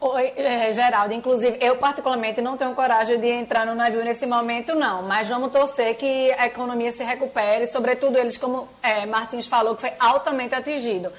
[0.00, 1.12] Oi, é, Geraldo.
[1.12, 5.02] Inclusive, eu particularmente não tenho coragem de entrar no navio nesse momento, não.
[5.02, 9.80] Mas vamos torcer que a economia se recupere, sobretudo eles, como é, Martins falou, que
[9.80, 11.12] foi altamente atingido.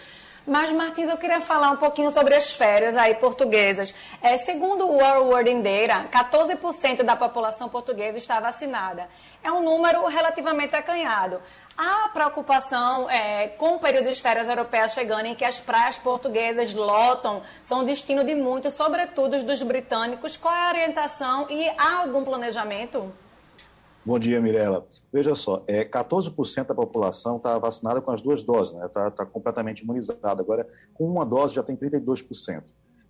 [0.50, 3.94] Mas, Martins, eu queria falar um pouquinho sobre as férias aí portuguesas.
[4.20, 9.08] É, segundo o World Wording Data, 14% da população portuguesa está vacinada.
[9.44, 11.40] É um número relativamente acanhado.
[11.78, 16.74] Há preocupação é, com o período de férias europeias chegando, em que as praias portuguesas
[16.74, 20.36] lotam, são destino de muitos, sobretudo dos britânicos.
[20.36, 23.14] Qual é a orientação e há algum planejamento?
[24.06, 24.88] Bom dia, Mirella.
[25.12, 28.90] Veja só, é, 14% da população está vacinada com as duas doses, está né?
[28.90, 30.42] Tá, tá completamente imunizada.
[30.42, 32.64] Agora, com uma dose já tem 32%.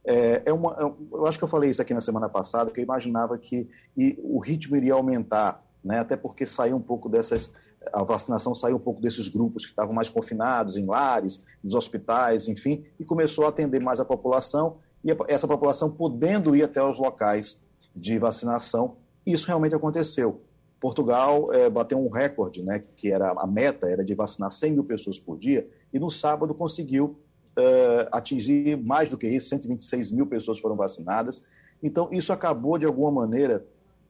[0.03, 2.79] É, é uma, é, eu acho que eu falei isso aqui na semana passada, que
[2.79, 5.99] eu imaginava que e, o ritmo iria aumentar, né?
[5.99, 7.53] até porque saiu um pouco dessas
[7.93, 12.47] a vacinação saiu um pouco desses grupos que estavam mais confinados em lares, nos hospitais,
[12.47, 16.97] enfim, e começou a atender mais a população e essa população podendo ir até os
[16.97, 17.61] locais
[17.95, 18.97] de vacinação.
[19.25, 20.41] Isso realmente aconteceu.
[20.79, 24.83] Portugal é, bateu um recorde, né, que era a meta era de vacinar 100 mil
[24.83, 27.19] pessoas por dia, e no sábado conseguiu
[27.57, 31.43] é, atingir mais do que isso, 126 mil pessoas foram vacinadas.
[31.83, 33.65] Então, isso acabou, de alguma maneira,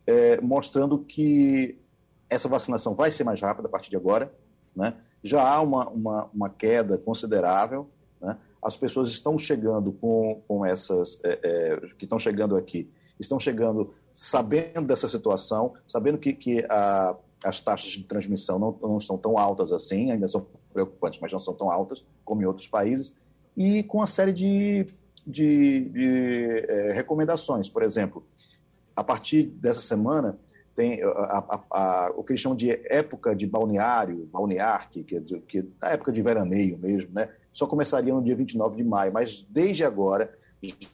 [0.06, 1.78] é, mostrando que
[2.30, 4.32] essa vacinação vai ser mais rápida a partir de agora.
[4.76, 4.96] Né?
[5.24, 7.90] Já há uma, uma, uma queda considerável.
[8.22, 8.38] Né?
[8.64, 11.20] As pessoas estão chegando com, com essas,
[11.98, 17.90] que estão chegando aqui, estão chegando sabendo dessa situação, sabendo que, que a, as taxas
[17.92, 21.70] de transmissão não, não estão tão altas assim, ainda são preocupantes, mas não são tão
[21.70, 23.16] altas como em outros países,
[23.58, 24.88] e com uma série de,
[25.26, 27.68] de, de é, recomendações.
[27.68, 28.24] Por exemplo,
[28.96, 30.38] a partir dessa semana,
[30.80, 35.20] tem a, a, a, o que eles chamam de época de balneário, balnear, que, que,
[35.42, 37.30] que a época de veraneio mesmo, né?
[37.52, 40.32] Só começaria no dia 29 de maio, mas desde agora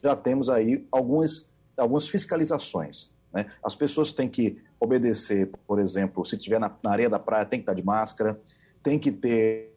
[0.02, 3.10] já temos aí algumas, algumas fiscalizações.
[3.32, 3.46] Né?
[3.62, 7.58] As pessoas têm que obedecer, por exemplo, se estiver na, na, areia da praia, tem
[7.58, 8.40] que estar de máscara,
[8.82, 9.74] tem que ter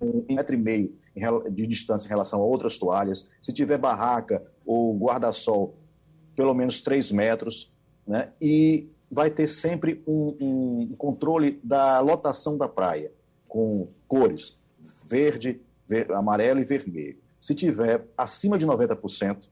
[0.00, 0.94] um metro e meio
[1.50, 3.28] de distância em relação a outras toalhas.
[3.40, 5.74] Se tiver barraca ou guarda-sol,
[6.34, 7.72] pelo menos três metros.
[8.06, 8.30] Né?
[8.40, 10.36] E vai ter sempre um,
[10.90, 13.10] um controle da lotação da praia,
[13.48, 14.58] com cores
[15.08, 17.18] verde, ver, amarelo e vermelho.
[17.38, 19.48] Se tiver acima de 90%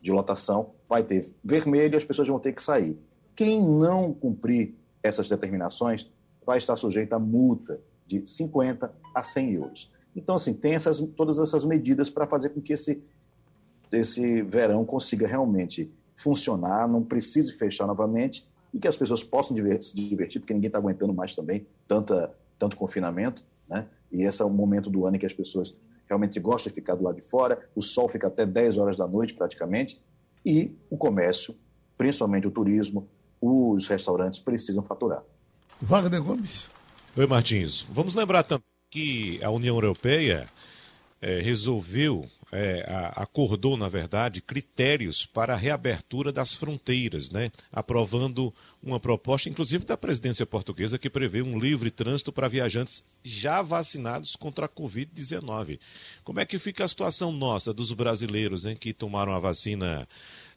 [0.00, 2.98] de lotação, vai ter vermelho e as pessoas vão ter que sair.
[3.36, 6.10] Quem não cumprir essas determinações
[6.44, 9.90] vai estar sujeito a multa de 50 a 100 euros.
[10.16, 13.02] Então, assim, tem essas, todas essas medidas para fazer com que esse,
[13.92, 19.94] esse verão consiga realmente funcionar, não precise fechar novamente e que as pessoas possam se
[19.94, 23.86] divertir, porque ninguém está aguentando mais também tanta, tanto confinamento, né?
[24.10, 26.94] E esse é o momento do ano em que as pessoas realmente gostam de ficar
[26.94, 30.00] do lado de fora, o sol fica até 10 horas da noite praticamente,
[30.44, 31.54] e o comércio,
[31.96, 33.08] principalmente o turismo,
[33.40, 35.22] os restaurantes precisam faturar.
[35.80, 36.66] Wagner Gomes.
[37.16, 37.86] Oi, Martins.
[37.90, 40.48] Vamos lembrar também que a União Europeia
[41.20, 42.84] é, resolveu, é,
[43.16, 47.50] acordou, na verdade, critérios para a reabertura das fronteiras, né?
[47.72, 53.60] aprovando uma proposta, inclusive da presidência portuguesa, que prevê um livre trânsito para viajantes já
[53.62, 55.80] vacinados contra a Covid-19.
[56.22, 60.08] Como é que fica a situação nossa, dos brasileiros hein, que tomaram a vacina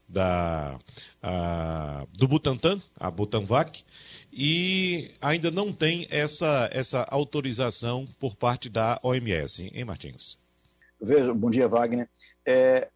[0.08, 0.78] da,
[1.24, 3.84] a, do Butantan, a Butanvac,
[4.32, 10.41] e ainda não tem essa, essa autorização por parte da OMS, hein, Martins?
[11.02, 12.08] Veja, bom dia, Wagner.
[12.48, 12.90] É,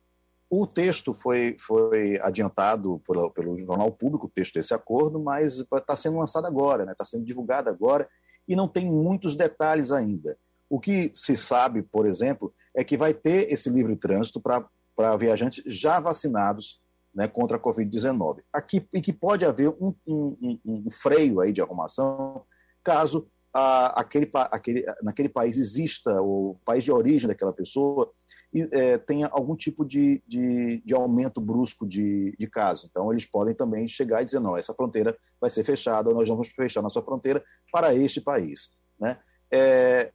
[0.49, 5.95] o texto foi, foi adiantado pelo, pelo Jornal Público, o texto desse acordo, mas está
[5.95, 6.95] sendo lançado agora, está né?
[6.97, 8.07] Tá sendo divulgado agora
[8.47, 10.37] e não tem muitos detalhes ainda.
[10.69, 15.63] O que se sabe, por exemplo, é que vai ter esse livre trânsito para viajantes
[15.65, 16.79] já vacinados
[17.13, 18.41] né, contra a Covid-19.
[18.53, 22.43] Aqui, e que pode haver um, um, um, um freio aí de arrumação
[22.83, 23.25] caso
[23.57, 28.11] a, aquele, aquele, naquele país exista, o país de origem daquela pessoa,
[28.53, 32.89] e, é, tenha algum tipo de, de, de aumento brusco de, de casos.
[32.89, 36.49] Então, eles podem também chegar e dizer: não, essa fronteira vai ser fechada, nós vamos
[36.49, 37.41] fechar nossa fronteira
[37.71, 38.71] para este país.
[38.99, 39.17] Né?
[39.49, 40.11] É,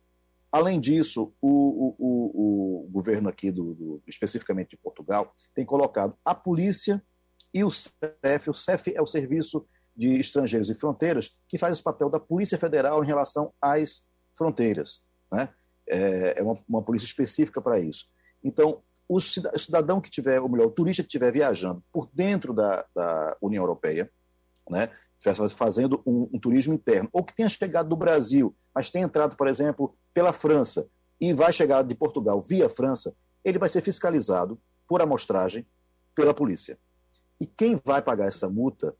[0.53, 6.14] além disso, o, o, o, o governo aqui, do, do, especificamente de Portugal, tem colocado
[6.22, 7.03] a polícia
[7.55, 8.50] e o CEF.
[8.50, 9.64] O CEF é o Serviço
[10.01, 15.03] de Estrangeiros e Fronteiras, que faz esse papel da Polícia Federal em relação às fronteiras.
[15.31, 15.47] Né?
[15.87, 18.07] É, é uma, uma polícia específica para isso.
[18.43, 22.87] Então, o cidadão que tiver, ou melhor, o turista que estiver viajando por dentro da,
[22.95, 24.11] da União Europeia,
[24.71, 29.05] né, estiver fazendo um, um, turismo interno, ou que tenha chegado do Brasil, mas tenha
[29.05, 30.89] entrado, por exemplo, pela França
[31.21, 34.59] e vai chegar de Portugal via França, ele vai ser fiscalizado
[34.89, 35.67] por amostragem
[36.15, 36.79] pela polícia.
[37.39, 38.97] E quem vai pagar essa multa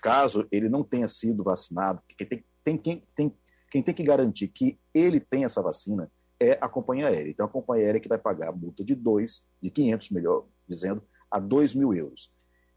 [0.00, 3.38] caso ele não tenha sido vacinado, quem tem, tem, quem, tem,
[3.70, 6.10] quem tem que garantir que ele tem essa vacina
[6.40, 7.30] é a companhia aérea.
[7.30, 11.02] Então, a companhia aérea que vai pagar a multa de 2, de 500, melhor dizendo,
[11.30, 12.30] a 2 mil euros.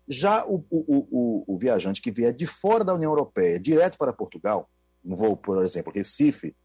[0.08, 4.14] Já o, o, o, o, viajante que vier de fora da União Europeia, direto para
[4.14, 4.70] Portugal,
[5.04, 6.56] um voo, por exemplo, Recife,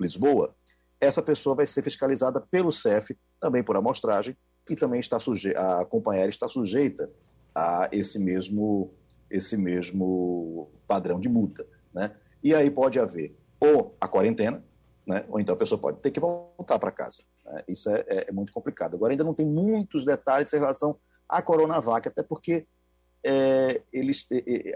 [0.00, 0.54] Lisboa,
[1.00, 4.36] essa pessoa vai ser fiscalizada pelo CEF, também por amostragem,
[4.68, 7.10] e também está suje a companhia aérea está sujeita
[7.54, 8.92] a esse mesmo
[9.30, 11.66] esse mesmo padrão de multa.
[11.92, 12.14] Né?
[12.42, 14.64] E aí pode haver ou a quarentena,
[15.06, 15.24] né?
[15.28, 17.22] ou então a pessoa pode ter que voltar para casa.
[17.44, 17.64] Né?
[17.68, 18.94] Isso é, é, é, muito complicado.
[18.94, 20.96] Agora, ainda não tem muitos detalhes em relação
[21.28, 22.66] à Coronavac, até porque
[23.24, 24.26] é, eles,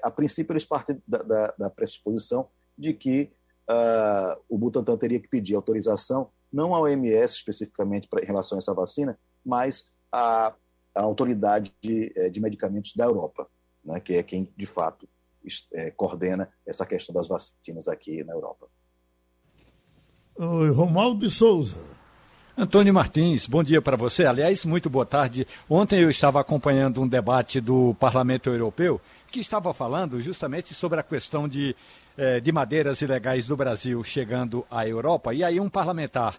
[0.03, 3.31] a princípio eles partem da, da, da pressuposição de que
[3.71, 8.61] uh, o Butantan teria que pedir autorização, não à OMS especificamente pra, em relação a
[8.61, 10.55] essa vacina, mas à,
[10.95, 13.49] à autoridade de, é, de medicamentos da Europa
[13.85, 15.09] né, que é quem, de fato,
[15.73, 18.69] é, coordena essa questão das vacinas aqui na Europa.
[20.37, 21.77] Oi, Romualdo de Souza.
[22.57, 24.27] Antônio Martins, bom dia para você.
[24.27, 25.47] Aliás, muito boa tarde.
[25.69, 31.03] Ontem eu estava acompanhando um debate do Parlamento Europeu que estava falando justamente sobre a
[31.03, 31.75] questão de,
[32.17, 35.33] eh, de madeiras ilegais do Brasil chegando à Europa.
[35.33, 36.39] E aí um parlamentar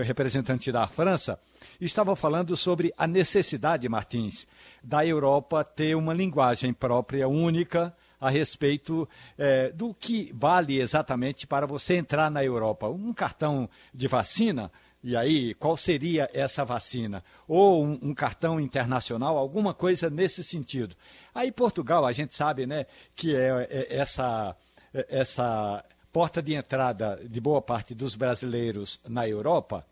[0.00, 1.38] representante da França,
[1.80, 4.46] estava falando sobre a necessidade, Martins,
[4.82, 11.66] da Europa ter uma linguagem própria, única, a respeito eh, do que vale exatamente para
[11.66, 12.88] você entrar na Europa.
[12.88, 14.70] Um cartão de vacina
[15.04, 17.24] E aí, qual seria essa vacina?
[17.48, 20.94] Ou um, um, cartão internacional, alguma coisa nesse sentido.
[21.34, 22.86] Aí, Portugal, a gente sabe né,
[23.16, 24.56] que é, é essa,
[24.94, 29.86] é, essa porta de entrada de boa parte dos brasileiros na Europa.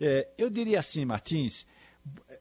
[0.00, 1.66] É, eu diria assim, Martins,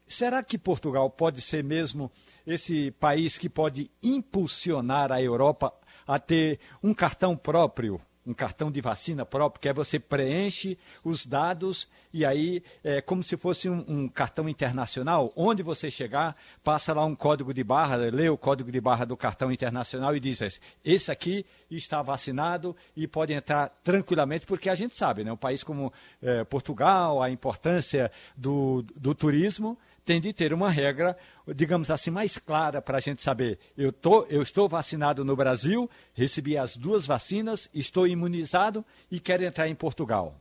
[0.08, 2.12] será que Portugal pode ser mesmo
[2.46, 5.74] esse país que pode impulsionar a Europa
[6.08, 11.26] a ter um cartão próprio um cartão de vacina próprio, que é você preenche os
[11.26, 15.32] dados e aí é como se fosse um, um, cartão internacional.
[15.36, 19.16] Onde você chegar, passa lá um código de barra, lê o código de barra do
[19.16, 24.98] cartão internacional e diz: esse aqui está vacinado e pode entrar tranquilamente, porque a gente
[24.98, 25.32] sabe, né?
[25.32, 31.18] Um país como é, Portugal, a importância do, do turismo tem de ter uma regra,
[31.54, 33.60] digamos assim, mais clara para a gente saber.
[33.78, 39.44] Eu, tô, eu estou vacinado no Brasil, recebi as duas vacinas, estou imunizado e quero
[39.44, 40.34] entrar em Portugal.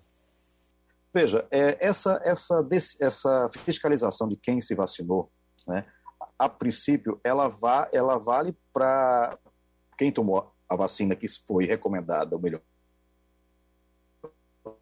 [1.12, 2.64] Veja, é, essa, essa,
[3.00, 5.32] essa fiscalização de quem se vacinou,
[5.66, 5.84] né,
[6.38, 9.36] a princípio, ela, va, ela vale para
[9.98, 12.60] quem tomou a vacina que foi recomendada, ou melhor,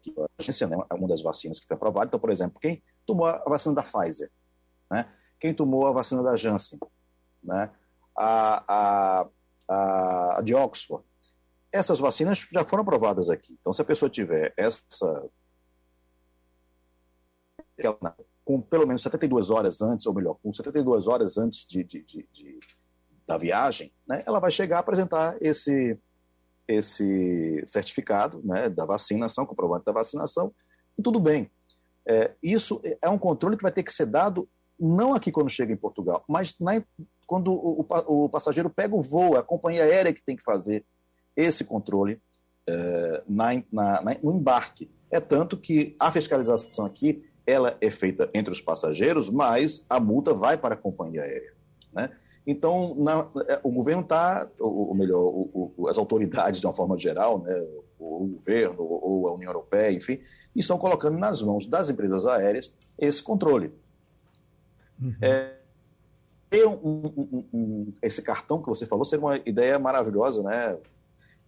[0.05, 2.05] né, é uma das vacinas que foi aprovada.
[2.05, 4.29] Então, por exemplo, quem tomou a vacina da Pfizer,
[4.89, 5.07] né?
[5.39, 6.79] Quem tomou a vacina da Janssen,
[7.43, 7.71] né?
[8.15, 11.03] a, a, a, de Oxford,
[11.71, 13.57] essas vacinas já foram aprovadas aqui.
[13.59, 15.29] Então, se a pessoa tiver essa.
[18.45, 22.29] com pelo menos 72 horas antes, ou melhor, com 72 horas antes de, de, de,
[22.31, 22.59] de
[23.27, 25.99] da viagem, né, ela vai chegar a apresentar esse,
[26.67, 30.53] esse certificado né, da vacinação, comprovante da vacinação,
[30.97, 31.51] e tudo bem.
[32.07, 34.47] É, isso é um controle que vai ter que ser dado
[34.79, 36.83] não aqui quando chega em Portugal, mas na,
[37.25, 40.85] quando o, o, o, passageiro pega o voo, a companhia aérea que tem que fazer
[41.35, 42.21] esse controle
[42.67, 44.89] é, na, na, na, no embarque.
[45.11, 50.33] É tanto que a fiscalização aqui ela é feita entre os passageiros, mas a multa
[50.33, 51.53] vai para a companhia aérea.
[51.93, 52.09] Né?
[52.45, 56.73] Então, na, é, o governo está, ou, ou melhor, o, o, as autoridades de uma
[56.73, 57.67] forma geral, né,
[57.99, 60.19] o governo ou a União Europeia, enfim,
[60.55, 63.71] estão colocando nas mãos das empresas aéreas esse controle.
[65.01, 65.13] Uhum.
[65.21, 65.55] É,
[66.65, 70.77] um, um, um, esse cartão que você falou seria uma ideia maravilhosa, né?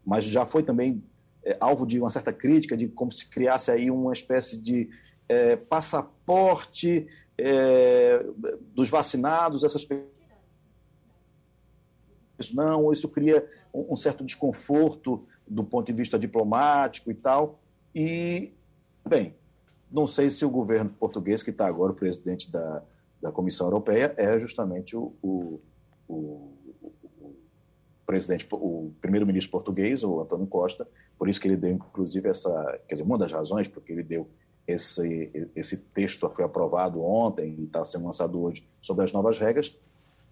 [0.06, 1.04] Mas já foi também
[1.44, 4.90] é, alvo de uma certa crítica de como se criasse aí uma espécie de
[5.30, 8.26] é, passaporte é,
[8.74, 10.08] dos vacinados, essas pessoas
[12.54, 17.56] não, isso cria um, certo desconforto do ponto de vista diplomático e tal.
[17.96, 18.54] E,
[19.08, 19.36] bem,
[19.92, 22.84] não sei se o governo português, que está agora o presidente da,
[23.22, 25.60] da Comissão Europeia é justamente o, o,
[26.08, 26.16] o,
[27.22, 27.36] o
[28.06, 30.88] presidente, o primeiro-ministro português, o Antônio Costa,
[31.18, 34.28] por isso que ele deu, inclusive, essa, quer dizer, uma das razões porque ele deu
[34.68, 39.74] esse, esse texto foi aprovado ontem e está sendo lançado hoje sobre as novas regras.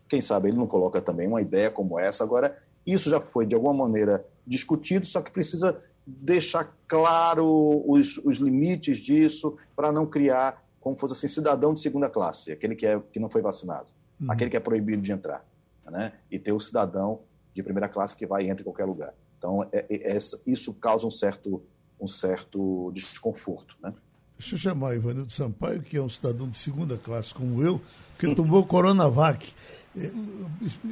[0.09, 2.23] Quem sabe ele não coloca também uma ideia como essa.
[2.23, 2.55] Agora,
[2.85, 8.97] isso já foi de alguma maneira discutido, só que precisa deixar claro os, os limites
[8.97, 13.19] disso para não criar como fosse assim, cidadão de segunda classe, aquele que, é, que
[13.19, 13.87] não foi vacinado,
[14.21, 14.31] uhum.
[14.31, 15.43] aquele que é proibido de entrar,
[15.83, 16.13] né?
[16.29, 17.21] e ter o cidadão
[17.55, 19.11] de primeira classe que vai e entra em qualquer lugar.
[19.35, 21.63] Então, é, é, é isso causa um certo,
[21.99, 23.75] um certo desconforto.
[23.81, 23.95] Né?
[24.37, 27.81] Deixa eu chamar o Ivanildo Sampaio, que é um cidadão de segunda classe como eu,
[28.19, 29.55] que tomou Coronavac.
[29.97, 30.11] É,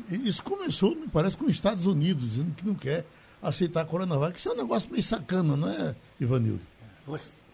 [0.10, 3.06] isso começou, me parece, com os Estados Unidos, dizendo que não quer
[3.44, 4.40] aceitar a Coronavac.
[4.40, 6.62] Isso é um negócio meio sacana, não é, Ivanildo?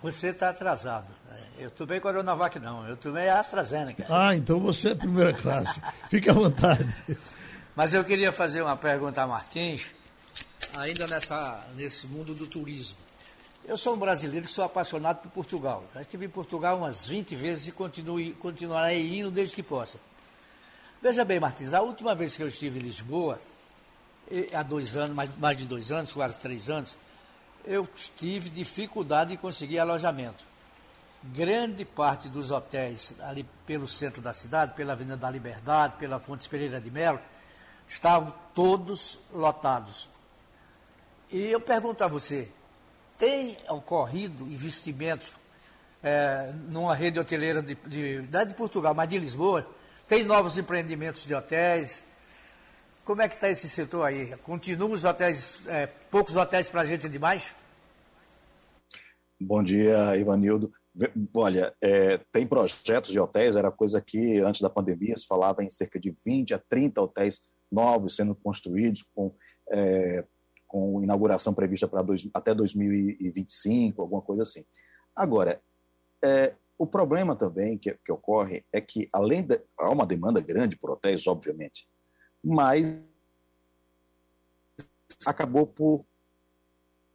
[0.01, 1.18] Você está atrasado.
[1.59, 4.05] Eu tomei Coronavac não, eu tomei AstraZeneca.
[4.09, 5.81] Ah, então você é primeira classe.
[6.09, 6.87] Fique à vontade.
[7.75, 9.93] Mas eu queria fazer uma pergunta a Martins,
[10.77, 12.97] ainda nessa, nesse mundo do turismo.
[13.67, 15.83] Eu sou um brasileiro que sou apaixonado por Portugal.
[15.93, 19.97] Já estive em Portugal umas 20 vezes e continuo, continuarei indo desde que possa.
[21.01, 23.37] Veja bem, Martins, a última vez que eu estive em Lisboa,
[24.53, 26.97] há dois anos, mais, mais de dois anos, quase três anos,
[27.65, 27.85] eu
[28.15, 30.48] tive dificuldade em conseguir alojamento
[31.23, 36.47] grande parte dos hotéis ali pelo centro da cidade, pela Avenida da Liberdade, pela Fontes
[36.47, 37.19] Pereira de Melo,
[37.87, 40.09] estavam todos lotados.
[41.31, 42.49] E eu pergunto a você,
[43.17, 45.31] tem ocorrido investimentos
[46.01, 49.67] é, numa rede hoteleira de, de, não é de Portugal, mas de Lisboa?
[50.07, 52.03] Tem novos empreendimentos de hotéis?
[53.03, 54.35] Como é que está esse setor aí?
[54.43, 57.53] Continuam os hotéis, é, poucos hotéis para a gente demais?
[59.39, 60.69] Bom dia, Ivanildo.
[61.33, 65.69] Olha, é, tem projetos de hotéis, era coisa que antes da pandemia se falava em
[65.69, 69.33] cerca de 20 a 30 hotéis novos sendo construídos, com,
[69.69, 70.25] é,
[70.67, 74.65] com inauguração prevista para até 2025, alguma coisa assim.
[75.15, 75.61] Agora,
[76.23, 79.61] é, o problema também que, que ocorre é que, além de.
[79.77, 81.87] há uma demanda grande por hotéis, obviamente,
[82.43, 83.05] mas
[85.25, 86.05] acabou por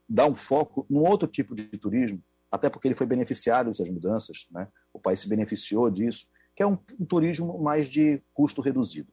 [0.09, 2.22] dar um foco num outro tipo de turismo,
[2.55, 4.68] até porque ele foi beneficiário dessas mudanças, né?
[4.92, 9.12] o país se beneficiou disso, que é um, um turismo mais de custo reduzido.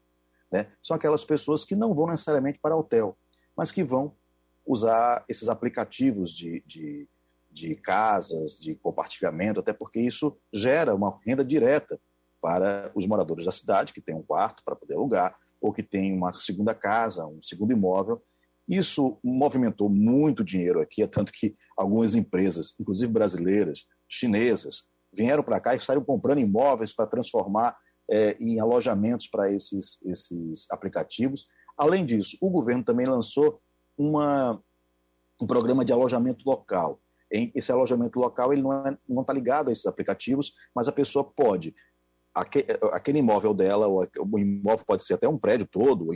[0.52, 0.68] Né?
[0.82, 3.18] São aquelas pessoas que não vão necessariamente para hotel,
[3.58, 4.16] mas que vão
[4.66, 7.10] usar esses aplicativos de, de,
[7.50, 12.00] de casas, de compartilhamento, até porque isso gera uma renda direta
[12.40, 16.16] para os moradores da cidade, que tem um quarto para poder alugar, ou que tem
[16.16, 18.22] uma segunda casa, um segundo imóvel.
[18.72, 25.60] Isso movimentou muito dinheiro aqui, é tanto que algumas empresas, inclusive brasileiras, chinesas, vieram para
[25.60, 27.78] cá e saíram comprando imóveis para transformar
[28.10, 31.48] é, em alojamentos para esses, esses aplicativos.
[31.78, 33.60] Além disso, o governo também lançou
[33.98, 34.58] uma,
[35.42, 37.02] um programa de alojamento local.
[37.30, 41.26] Esse alojamento local ele não está não tá ligado a esses aplicativos, mas a pessoa
[41.26, 41.76] pode,
[42.34, 46.14] aquele imóvel dela, o imóvel pode ser até um prédio todo,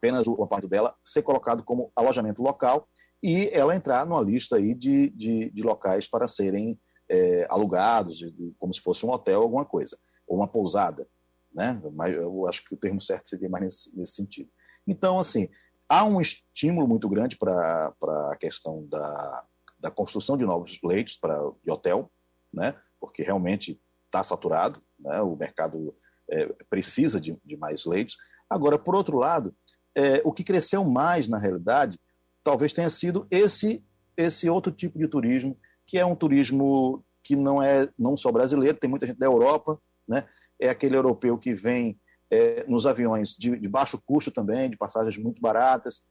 [0.00, 2.86] apenas o apartamento dela, ser colocado como alojamento local
[3.22, 8.24] e ela entrar numa lista aí de, de, de locais para serem é, alugados,
[8.58, 11.06] como se fosse um hotel, alguma coisa, ou uma pousada,
[11.52, 11.80] né?
[11.92, 14.48] Mas eu acho que o termo certo seria mais nesse, nesse sentido.
[14.86, 15.48] Então, assim,
[15.86, 17.92] há um estímulo muito grande para
[18.32, 19.44] a questão da,
[19.78, 22.10] da construção de novos leitos para de hotel,
[22.52, 22.74] né?
[22.98, 25.20] Porque realmente está saturado, né?
[25.20, 25.94] O mercado
[26.30, 28.16] é, precisa de, de, mais leitos.
[28.48, 29.54] Agora, por outro lado,
[30.00, 31.98] é, o que cresceu mais na realidade,
[32.42, 33.84] talvez tenha sido esse
[34.16, 38.78] esse outro tipo de turismo que é um turismo que não é não só brasileiro,
[38.78, 39.78] tem muita gente da Europa,
[40.08, 40.24] né?
[40.58, 41.98] É aquele europeu que vem
[42.30, 46.02] é, nos aviões de, de, baixo custo também, de passagens muito baratas.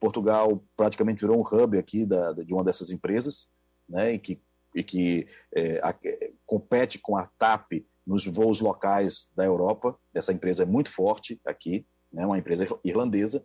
[0.00, 3.48] Portugal praticamente virou um hub aqui da, de uma dessas empresas,
[3.88, 4.14] né?
[4.14, 4.40] E que
[4.74, 5.94] e que é, a,
[6.44, 9.98] compete com a TAP nos voos locais da Europa.
[10.14, 12.24] Essa empresa é muito forte aqui, né?
[12.26, 13.44] Uma empresa irlandesa,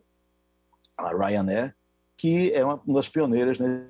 [0.98, 1.74] a Ryanair,
[2.16, 3.86] que é uma, das pioneiras né,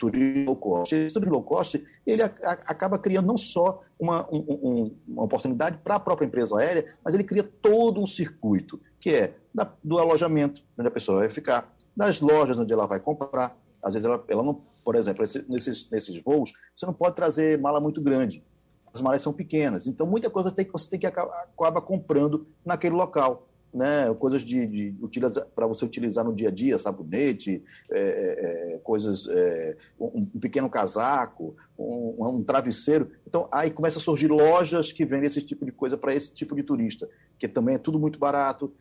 [0.00, 0.94] turismo low cost.
[0.94, 5.78] Esse turismo low cost ele a, a, acaba criando não só uma, um, uma oportunidade
[5.84, 9.98] para a própria empresa aérea, mas ele cria todo um circuito, que é da, do
[9.98, 13.56] alojamento, onde a pessoa vai ficar, das lojas onde ela vai comprar.
[13.82, 17.58] Às vezes ela, ela não, por exemplo, esse, nesses, nesses voos, você não pode trazer
[17.58, 18.42] mala muito grande.
[18.92, 19.86] As malas são pequenas.
[19.86, 24.94] Então, muita coisa tem você tem que acaba comprando naquele local né, coisas de, de
[25.54, 30.40] para você utilizar no dia a dia, sabonete, é, é, é coisas, é, um, um,
[30.40, 33.10] pequeno casaco, um, um, travesseiro.
[33.26, 36.54] Então, aí começa a surgir lojas que vendem esse tipo de coisa para esse tipo
[36.54, 38.72] de turista, que também é tudo muito barato,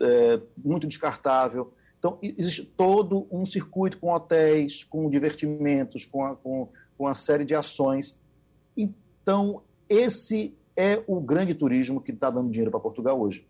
[0.00, 1.72] é, muito descartável.
[1.98, 7.44] Então, existe todo um circuito com hotéis, com divertimentos, com, a, com, com uma série
[7.44, 8.18] de ações.
[9.22, 13.46] Então, esse é o grande turismo que está dando dinheiro para Portugal hoje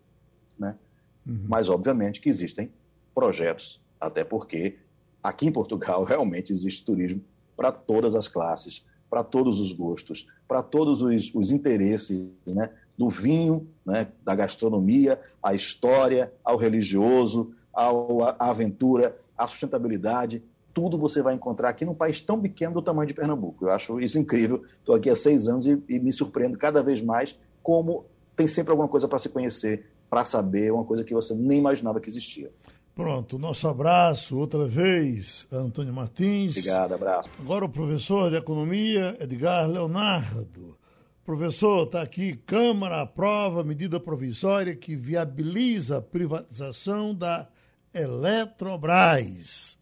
[0.61, 0.77] né?
[1.25, 1.45] Uhum.
[1.47, 2.71] Mas, obviamente, que existem
[3.13, 4.77] projetos, até porque
[5.21, 7.21] aqui em Portugal realmente existe turismo
[7.57, 12.69] para todas as classes, para todos os gostos, para todos os, os interesses, né?
[12.97, 14.07] do vinho, né?
[14.23, 20.43] da gastronomia, à história, ao religioso, ao, à aventura, à sustentabilidade.
[20.73, 23.65] Tudo você vai encontrar aqui num país tão pequeno do tamanho de Pernambuco.
[23.65, 24.61] Eu acho isso incrível.
[24.79, 28.05] Estou aqui há seis anos e, e me surpreendo cada vez mais como
[28.35, 31.99] tem sempre alguma coisa para se conhecer, para saber uma coisa que você nem imaginava
[31.99, 32.51] que existia.
[32.93, 36.57] Pronto, nosso abraço outra vez, Antônio Martins.
[36.57, 37.29] Obrigado, abraço.
[37.39, 40.77] Agora o professor de Economia, Edgar Leonardo.
[41.23, 47.47] Professor, está aqui, Câmara aprova medida provisória que viabiliza a privatização da
[47.93, 49.77] Eletrobras.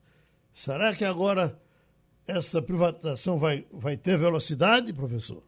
[0.59, 1.57] Será que agora
[2.27, 5.41] essa privatização vai, vai ter velocidade, professor?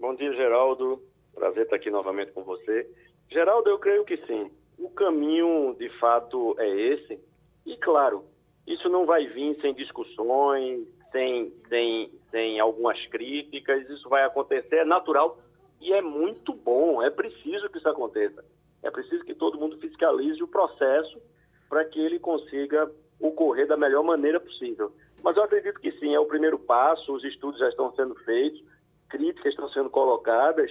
[0.00, 1.02] Bom dia, Geraldo.
[1.34, 2.88] Prazer estar aqui novamente com você.
[3.30, 4.50] Geraldo, eu creio que sim.
[4.78, 7.20] O caminho, de fato, é esse.
[7.66, 8.24] E, claro,
[8.66, 10.80] isso não vai vir sem discussões,
[11.12, 15.38] sem, sem, sem algumas críticas, isso vai acontecer, é natural
[15.78, 18.42] e é muito bom, é preciso que isso aconteça.
[18.82, 21.20] É preciso que todo mundo fiscalize o processo
[21.68, 22.90] para que ele consiga
[23.22, 24.92] ocorrer da melhor maneira possível.
[25.22, 28.62] Mas eu acredito que sim, é o primeiro passo, os estudos já estão sendo feitos,
[29.08, 30.70] críticas estão sendo colocadas,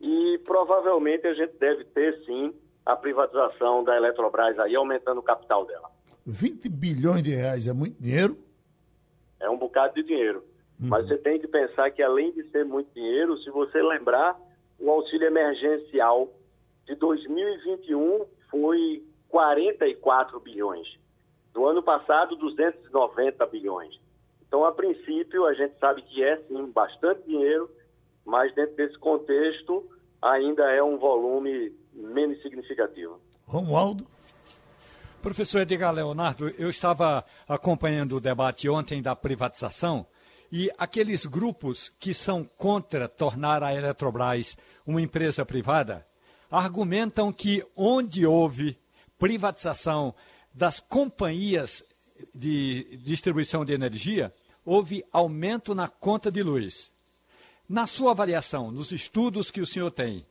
[0.00, 2.52] e provavelmente a gente deve ter sim
[2.84, 5.88] a privatização da Eletrobras aí, aumentando o capital dela.
[6.26, 8.36] 20 bilhões de reais é muito dinheiro?
[9.38, 10.44] É um bocado de dinheiro.
[10.80, 10.88] Uhum.
[10.88, 14.36] Mas você tem que pensar que além de ser muito dinheiro, se você lembrar,
[14.80, 16.28] o auxílio emergencial
[16.84, 21.01] de 2021 foi 44 bilhões.
[21.52, 24.00] Do ano passado, 290 bilhões.
[24.46, 27.70] Então, a princípio, a gente sabe que é sim bastante dinheiro,
[28.24, 29.88] mas dentro desse contexto
[30.20, 33.20] ainda é um volume menos significativo.
[33.46, 34.06] Romualdo?
[35.20, 40.06] Professor Edgar Leonardo, eu estava acompanhando o debate ontem da privatização
[40.50, 46.04] e aqueles grupos que são contra tornar a Eletrobras uma empresa privada
[46.50, 48.76] argumentam que onde houve
[49.18, 50.14] privatização
[50.54, 51.84] das companhias
[52.34, 54.32] de distribuição de energia,
[54.64, 56.92] houve aumento na conta de luz.
[57.68, 60.26] Na sua avaliação, nos estudos que o senhor tem,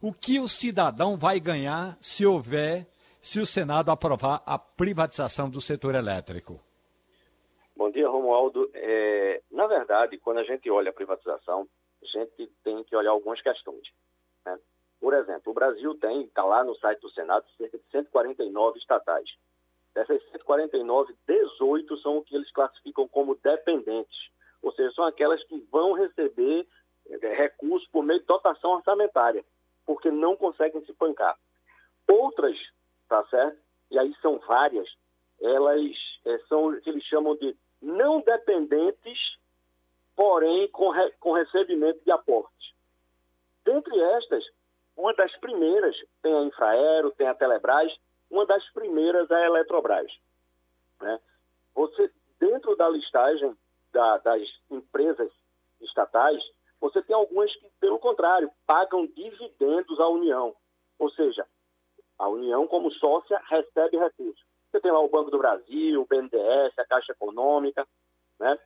[0.00, 2.86] o que o cidadão vai ganhar se houver,
[3.22, 6.60] se o Senado aprovar a privatização do setor elétrico?
[7.76, 8.70] Bom dia, Romualdo.
[8.74, 11.68] É, na verdade, quando a gente olha a privatização,
[12.02, 13.82] a gente tem que olhar algumas questões.
[14.44, 14.58] Né?
[15.00, 19.28] Por exemplo, o Brasil tem, está lá no site do Senado, cerca de 149 estatais.
[19.94, 24.30] Dessas 149, 18 são o que eles classificam como dependentes,
[24.62, 26.66] ou seja, são aquelas que vão receber
[27.08, 29.44] é, recursos por meio de dotação orçamentária,
[29.84, 31.36] porque não conseguem se pancar.
[32.08, 32.56] Outras,
[33.08, 33.58] tá certo?
[33.90, 34.88] E aí são várias,
[35.40, 35.80] elas
[36.24, 39.38] é, são o que eles chamam de não dependentes,
[40.14, 42.72] porém com, re, com recebimento de aportes.
[43.64, 44.44] Dentre estas,
[44.96, 47.92] uma das primeiras tem a Infraero, tem a Telebrás,
[48.30, 50.10] uma das primeiras é a Eletrobras.
[51.00, 51.20] Né?
[51.74, 53.56] Você, dentro da listagem
[53.92, 55.30] da, das empresas
[55.80, 56.42] estatais,
[56.80, 60.54] você tem algumas que, pelo contrário, pagam dividendos à União.
[60.98, 61.46] Ou seja,
[62.18, 64.44] a União, como sócia, recebe recursos.
[64.70, 67.86] Você tem lá o Banco do Brasil, o BNDES, a Caixa Econômica,
[68.38, 68.58] né?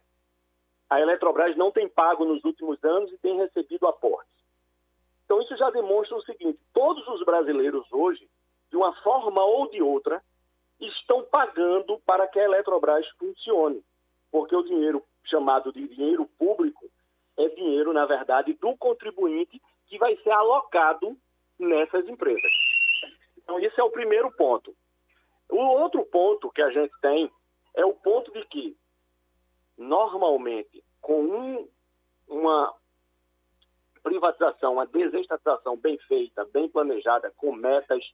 [0.90, 4.34] A Eletrobras não tem pago nos últimos anos e tem recebido aportes.
[5.24, 8.28] Então, isso já demonstra o seguinte: todos os brasileiros hoje,
[8.74, 10.20] de uma forma ou de outra,
[10.80, 13.84] estão pagando para que a Eletrobras funcione.
[14.32, 16.84] Porque o dinheiro chamado de dinheiro público
[17.36, 21.16] é dinheiro, na verdade, do contribuinte que vai ser alocado
[21.56, 22.50] nessas empresas.
[23.38, 24.74] Então, esse é o primeiro ponto.
[25.48, 27.30] O outro ponto que a gente tem
[27.74, 28.76] é o ponto de que,
[29.78, 31.68] normalmente, com um,
[32.26, 32.74] uma
[34.02, 38.04] privatização, uma desestatização bem feita, bem planejada, com metas,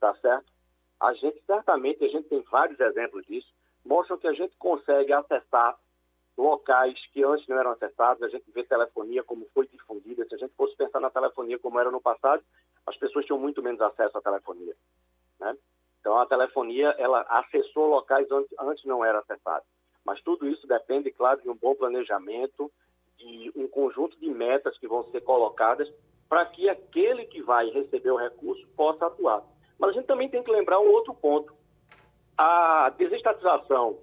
[0.00, 0.50] tá certo?
[0.98, 3.48] A gente, certamente, a gente tem vários exemplos disso,
[3.84, 5.78] mostram que a gente consegue acessar
[6.36, 10.26] locais que antes não eram acessados, a gente vê telefonia como foi difundida.
[10.26, 12.42] Se a gente fosse pensar na telefonia como era no passado,
[12.86, 14.74] as pessoas tinham muito menos acesso à telefonia.
[15.38, 15.56] Né?
[16.00, 19.64] Então, a telefonia, ela acessou locais onde antes não era acessado.
[20.04, 22.72] Mas tudo isso depende, claro, de um bom planejamento,
[23.18, 25.92] de um conjunto de metas que vão ser colocadas
[26.28, 29.42] para que aquele que vai receber o recurso possa atuar.
[29.80, 31.54] Mas a gente também tem que lembrar um outro ponto.
[32.36, 33.98] A desestatização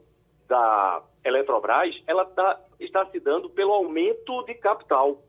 [0.48, 5.22] da Eletrobras, ela tá, está se dando pelo aumento de capital.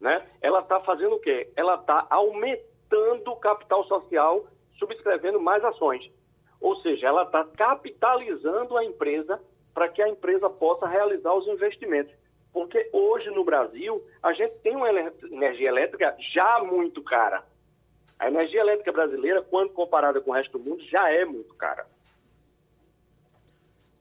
[0.00, 0.26] Né?
[0.42, 1.48] Ela está fazendo o quê?
[1.54, 4.44] Ela está aumentando o capital social
[4.78, 6.10] subscrevendo mais ações.
[6.60, 9.40] Ou seja, ela está capitalizando a empresa
[9.72, 12.12] para que a empresa possa realizar os investimentos.
[12.52, 17.44] Porque hoje no Brasil, a gente tem uma energia elétrica já muito cara.
[18.18, 21.86] A energia elétrica brasileira, quando comparada com o resto do mundo, já é muito cara.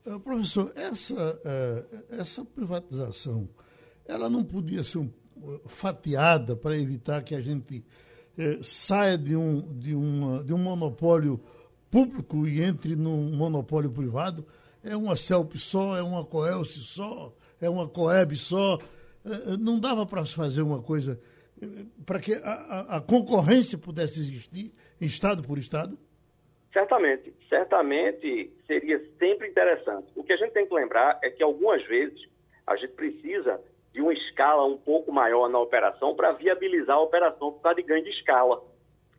[0.05, 3.47] Uh, professor, essa, uh, essa privatização,
[4.05, 5.11] ela não podia ser uh,
[5.68, 7.86] fatiada para evitar que a gente
[8.38, 11.39] eh, saia de um, de, uma, de um monopólio
[11.89, 14.45] público e entre num monopólio privado,
[14.84, 18.78] é uma CELP só, é uma Coelce só, é uma Coeb só.
[19.59, 21.22] Não dava para fazer uma coisa
[22.05, 25.97] para que a, a, concorrência pudesse existir, Estado por Estado?
[26.72, 30.11] Certamente, certamente seria sempre interessante.
[30.16, 32.20] O que a gente tem que lembrar é que algumas vezes
[32.66, 33.61] a gente precisa
[33.93, 37.84] de uma escala um pouco maior na operação para viabilizar a operação por causa de
[37.84, 38.64] ganho de escala.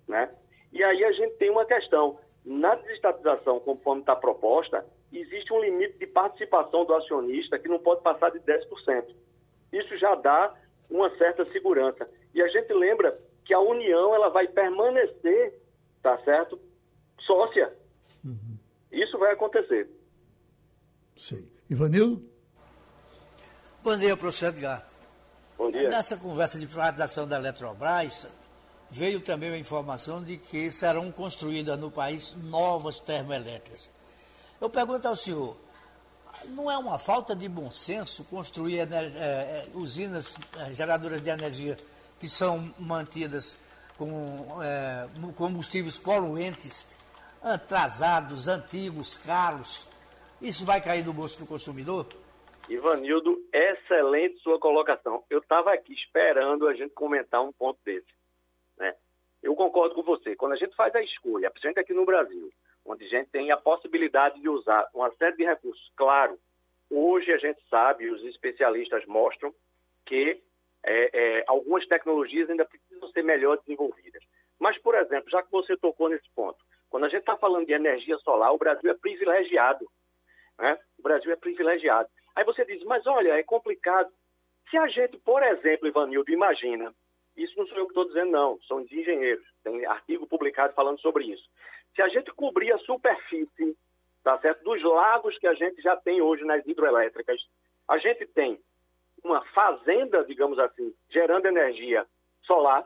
[0.09, 0.29] Né?
[0.73, 2.19] E aí a gente tem uma questão.
[2.45, 8.03] Na desestatização, conforme está proposta, existe um limite de participação do acionista que não pode
[8.03, 9.15] passar de 10%.
[9.73, 10.53] Isso já dá
[10.91, 12.09] uma certa segurança.
[12.35, 15.61] E a gente lembra que a União ela vai permanecer,
[16.03, 16.59] tá certo,
[17.21, 17.73] sócia.
[18.25, 18.59] Uhum.
[18.91, 19.89] Isso vai acontecer.
[21.17, 21.49] Sei.
[21.71, 22.23] Ivanildo?
[23.83, 24.87] Bom dia, professor Edgar.
[25.57, 25.89] Bom dia.
[25.89, 28.27] Nessa conversa de privatização da Eletrobras,
[28.91, 33.91] veio também a informação de que serão construídas no país novas termoelétricas.
[34.61, 35.57] Eu pergunto ao senhor,
[36.47, 41.77] não é uma falta de bom senso construir é, usinas é, geradoras de energia
[42.19, 43.59] que são mantidas
[43.97, 46.89] com é, combustíveis poluentes,
[47.43, 49.87] atrasados, antigos, caros?
[50.41, 52.07] Isso vai cair do bolso do consumidor?
[52.69, 55.23] Ivanildo, excelente sua colocação.
[55.29, 58.07] Eu estava aqui esperando a gente comentar um ponto desse.
[58.79, 58.95] Né?
[59.43, 60.35] Eu concordo com você.
[60.35, 62.51] Quando a gente faz a escolha, principalmente aqui no Brasil,
[62.85, 66.39] onde a gente tem a possibilidade de usar uma série de recursos, claro,
[66.91, 69.55] hoje a gente sabe, os especialistas mostram
[70.07, 70.41] que
[70.85, 74.23] é, é, algumas tecnologias ainda precisam ser melhor desenvolvidas.
[74.61, 76.59] Mas, por exemplo, já que você tocou nesse ponto,
[76.91, 79.87] quando a gente está falando de energia solar, o Brasil é privilegiado.
[80.59, 80.79] Né?
[80.99, 82.09] O Brasil é privilegiado.
[82.37, 84.13] Aí você diz, mas olha, é complicado.
[84.71, 86.95] Se a gente, por exemplo, Ivanildo, imagina,
[87.37, 91.01] isso não sou eu que estou dizendo, não, são os engenheiros, tem artigo publicado falando
[91.01, 91.49] sobre isso.
[91.95, 93.77] Se a gente cobrir a superfície,
[94.23, 97.41] tá certo, dos lagos que a gente já tem hoje nas hidroelétricas,
[97.89, 98.61] a gente tem
[99.25, 102.07] uma fazenda, digamos assim, gerando energia
[102.47, 102.85] solar.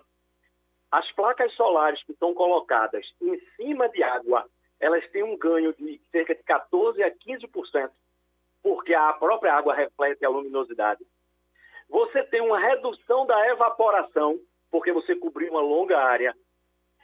[0.90, 4.48] As placas solares que estão colocadas em cima de água,
[4.80, 7.90] elas têm um ganho de cerca de 14 a 15%,
[8.62, 11.04] porque a própria água reflete a luminosidade.
[11.90, 14.38] Você tem uma redução da evaporação,
[14.70, 16.34] porque você cobriu uma longa área.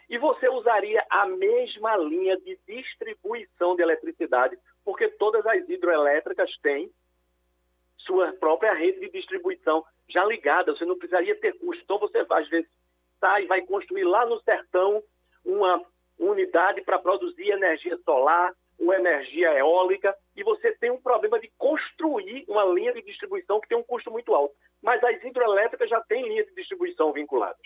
[0.08, 6.90] E você usaria a mesma linha de distribuição de eletricidade, porque todas as hidroelétricas têm
[8.06, 11.82] sua própria rede de distribuição já ligada, você não precisaria ter custo.
[11.82, 12.70] Então você às vezes
[13.20, 15.02] sai e vai construir lá no sertão
[15.44, 15.82] uma
[16.18, 22.44] unidade para produzir energia solar ou energia eólica e você tem um problema de construir
[22.48, 24.54] uma linha de distribuição que tem um custo muito alto.
[24.82, 27.62] Mas as hidroelétricas já têm linhas de distribuição vinculadas.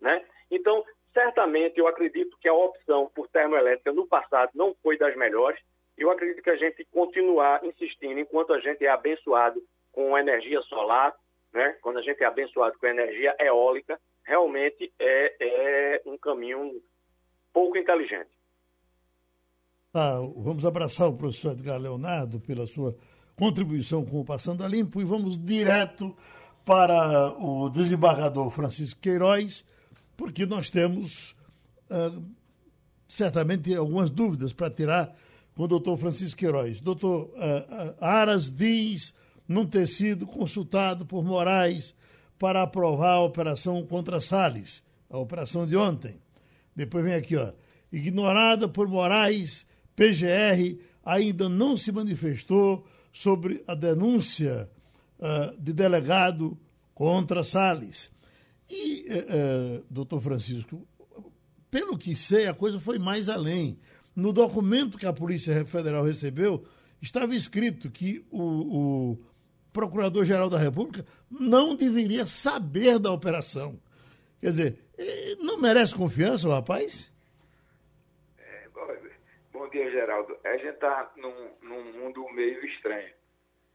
[0.00, 0.24] Né?
[0.50, 5.60] Então, certamente, eu acredito que a opção por termoelétrica no passado não foi das melhores,
[5.96, 11.14] eu acredito que a gente continuar insistindo, enquanto a gente é abençoado com energia solar,
[11.52, 11.76] né?
[11.80, 16.82] quando a gente é abençoado com energia eólica, realmente é, é um caminho
[17.52, 18.30] pouco inteligente.
[19.92, 22.96] Ah, vamos abraçar o professor Edgar Leonardo pela sua
[23.36, 26.16] contribuição com o Passando a Limpo e vamos direto
[26.64, 29.64] para o desembargador Francisco Queiroz,
[30.16, 31.36] porque nós temos
[31.90, 32.24] uh,
[33.06, 35.14] certamente algumas dúvidas para tirar
[35.54, 36.80] com o doutor Francisco Queiroz.
[36.80, 39.14] Doutor, uh, uh, Aras diz
[39.46, 41.94] não ter sido consultado por Moraes
[42.38, 46.20] para aprovar a operação contra Salles, a operação de ontem.
[46.74, 47.52] Depois vem aqui, ó.
[47.92, 54.68] Ignorada por Moraes, PGR ainda não se manifestou sobre a denúncia
[55.18, 56.58] uh, de delegado
[56.94, 58.10] contra Salles.
[58.68, 60.86] E, uh, doutor Francisco,
[61.70, 63.78] pelo que sei, a coisa foi mais além.
[64.14, 66.64] No documento que a Polícia Federal recebeu,
[67.02, 68.42] estava escrito que o,
[69.12, 69.18] o
[69.72, 73.78] Procurador-Geral da República não deveria saber da operação.
[74.40, 74.78] Quer dizer,
[75.40, 77.12] não merece confiança o rapaz?
[78.38, 78.68] É,
[79.52, 80.36] bom, dia, Geraldo.
[80.44, 83.12] A gente está num, num, mundo meio estranho.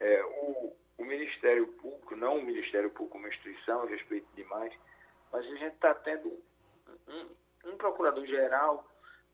[0.00, 4.72] É, o, o, Ministério Público, não o Ministério Público como instituição, respeito demais,
[5.30, 6.42] mas a gente está tendo
[7.08, 7.26] um,
[7.66, 8.88] um procurador-geral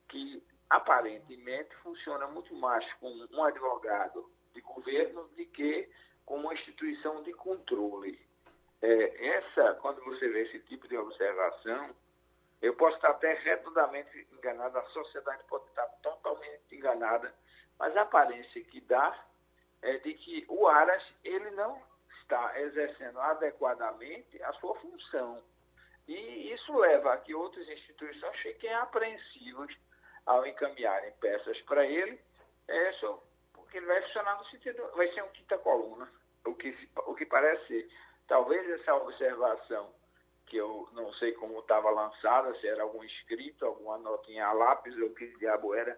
[0.08, 5.88] que aparentemente funciona muito mais como um advogado de governo do que
[6.24, 8.18] como uma instituição de controle.
[8.82, 11.94] É, essa, quando você vê esse tipo de observação,
[12.60, 17.32] eu posso estar até redondamente enganado, a sociedade pode estar totalmente enganada,
[17.78, 19.24] mas a aparência que dá
[19.82, 21.80] é de que o Aras ele não
[22.20, 25.42] está exercendo adequadamente a sua função.
[26.08, 29.72] E isso leva a que outras instituições fiquem apreensivas
[30.26, 32.20] ao encaminharem peças para ele,
[32.68, 33.22] é só,
[33.54, 36.10] porque ele vai funcionar no sentido, vai ser um quinta coluna,
[36.44, 37.88] o que, o que parece
[38.28, 39.88] Talvez essa observação,
[40.46, 44.96] que eu não sei como estava lançada, se era algum escrito, alguma notinha a lápis,
[44.98, 45.96] ou que diabo era,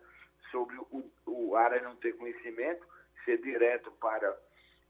[0.51, 2.87] sobre o, o área não ter conhecimento,
[3.25, 4.39] ser direto para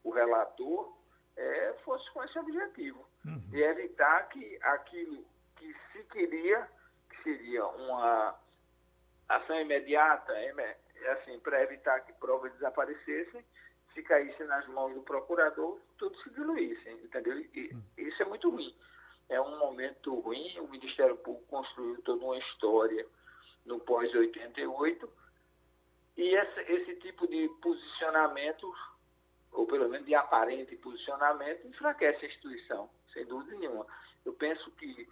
[0.02, 0.96] o relator,
[1.36, 3.38] é, fosse com esse objetivo, uhum.
[3.50, 5.24] de evitar que aquilo
[5.56, 6.68] que se queria,
[7.08, 8.36] que seria uma
[9.28, 10.32] ação imediata,
[11.12, 13.44] assim, para evitar que provas desaparecessem,
[13.94, 17.38] se caísse nas mãos do procurador, tudo se diluísse, entendeu?
[17.38, 18.74] E isso é muito ruim.
[19.28, 23.06] É um momento ruim, o Ministério Público construiu toda uma história
[23.66, 25.08] no pós-88,
[26.16, 28.74] e esse, esse tipo de posicionamento,
[29.52, 33.86] ou pelo menos de aparente posicionamento, enfraquece a instituição, sem dúvida nenhuma.
[34.24, 35.08] Eu penso que,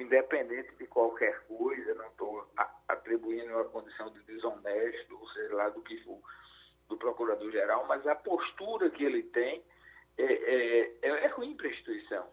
[0.00, 2.48] independente de qualquer coisa, não estou
[2.88, 6.20] atribuindo a condição de desonesto, ou seja lá do que for,
[6.88, 9.62] do procurador-geral, mas a postura que ele tem
[10.18, 12.28] é, é, é, é ruim para a instituição.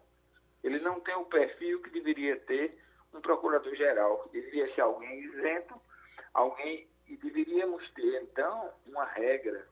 [0.62, 2.78] Ele não tem o perfil que deveria ter
[3.12, 5.74] um procurador-geral, deveria ser alguém isento,
[6.32, 9.66] alguém e deveríamos ter então uma regra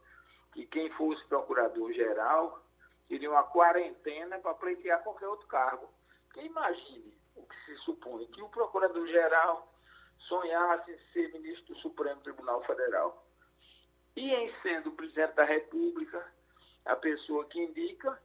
[0.52, 2.62] que quem fosse procurador-geral
[3.08, 5.88] teriam uma quarentena para pleitear qualquer outro cargo.
[6.26, 7.09] Porque imagine
[7.50, 9.68] que se supõe, que o procurador-geral
[10.20, 13.24] sonhasse ser ministro do Supremo Tribunal Federal.
[14.16, 16.24] E em sendo presidente da República,
[16.84, 18.18] a pessoa que indica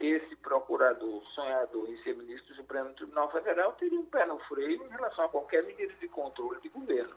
[0.00, 4.84] esse procurador sonhador em ser ministro do Supremo Tribunal Federal teria um pé no freio
[4.84, 7.14] em relação a qualquer medida de controle de governo.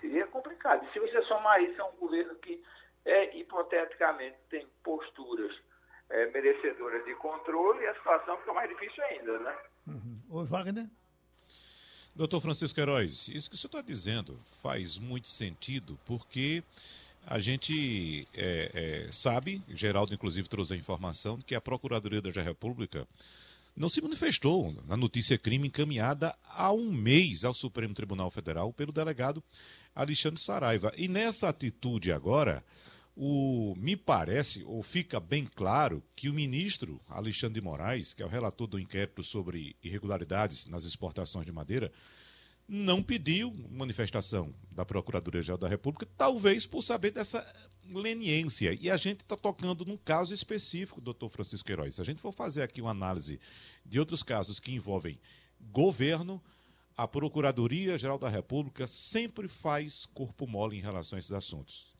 [0.00, 0.84] Seria complicado.
[0.84, 2.62] E se você somar isso a um governo que,
[3.04, 5.56] é, hipoteticamente, tem posturas
[6.10, 9.58] é, merecedoras de controle, a situação fica mais difícil ainda, né?
[9.88, 10.18] Uhum.
[10.28, 10.86] Oi, Wagner?
[12.14, 16.62] Doutor Francisco Heróis, isso que o senhor está dizendo faz muito sentido, porque
[17.26, 23.06] a gente é, é, sabe, Geraldo inclusive trouxe a informação, que a Procuradoria da República
[23.76, 28.92] não se manifestou na notícia crime encaminhada há um mês ao Supremo Tribunal Federal pelo
[28.92, 29.42] delegado
[29.94, 30.92] Alexandre Saraiva.
[30.96, 32.64] E nessa atitude agora,
[33.20, 38.24] o, me parece, ou fica bem claro, que o ministro Alexandre de Moraes, que é
[38.24, 41.90] o relator do inquérito sobre irregularidades nas exportações de madeira,
[42.68, 47.44] não pediu manifestação da Procuradoria-Geral da República, talvez por saber dessa
[47.90, 48.78] leniência.
[48.80, 51.96] E a gente está tocando num caso específico, doutor Francisco Queiroz.
[51.96, 53.40] Se a gente for fazer aqui uma análise
[53.84, 55.18] de outros casos que envolvem
[55.72, 56.40] governo,
[56.96, 61.97] a Procuradoria-Geral da República sempre faz corpo mole em relação a esses assuntos.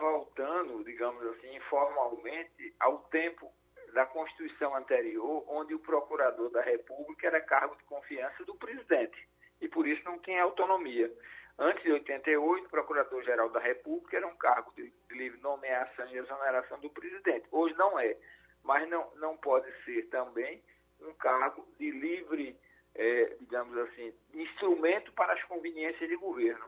[0.00, 3.52] Voltando, digamos assim, informalmente, ao tempo
[3.92, 9.28] da Constituição anterior, onde o procurador da República era cargo de confiança do presidente
[9.60, 11.12] e por isso não tinha autonomia.
[11.58, 16.80] Antes de 88, o Procurador-Geral da República era um cargo de livre nomeação e exoneração
[16.80, 17.46] do presidente.
[17.50, 18.16] Hoje não é,
[18.64, 20.62] mas não, não pode ser também
[21.02, 22.56] um cargo de livre,
[22.94, 26.64] é, digamos assim, instrumento para as conveniências de governo.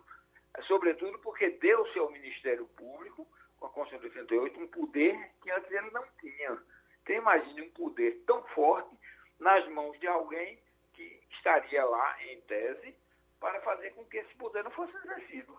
[0.67, 3.27] Sobretudo porque deu-se ao Ministério Público,
[3.59, 6.59] com a Constituição de 88, um poder que antes ele não tinha.
[7.03, 8.97] Então, imagine um poder tão forte
[9.39, 10.59] nas mãos de alguém
[10.93, 12.95] que estaria lá, em tese,
[13.41, 15.57] para fazer com que esse poder não fosse exercido.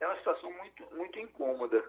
[0.00, 1.84] É uma situação muito, muito incômoda.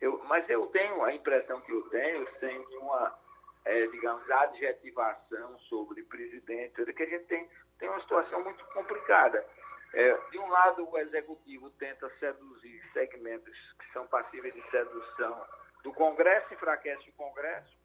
[0.00, 3.18] Eu, mas eu tenho, a impressão que eu tenho, sem uma,
[3.64, 7.48] é, digamos, adjetivação sobre presidente, que a gente tem,
[7.78, 9.46] tem uma situação muito complicada.
[9.94, 15.46] É, de um lado, o executivo tenta seduzir segmentos que são passíveis de sedução
[15.84, 17.78] do Congresso, enfraquece o Congresso,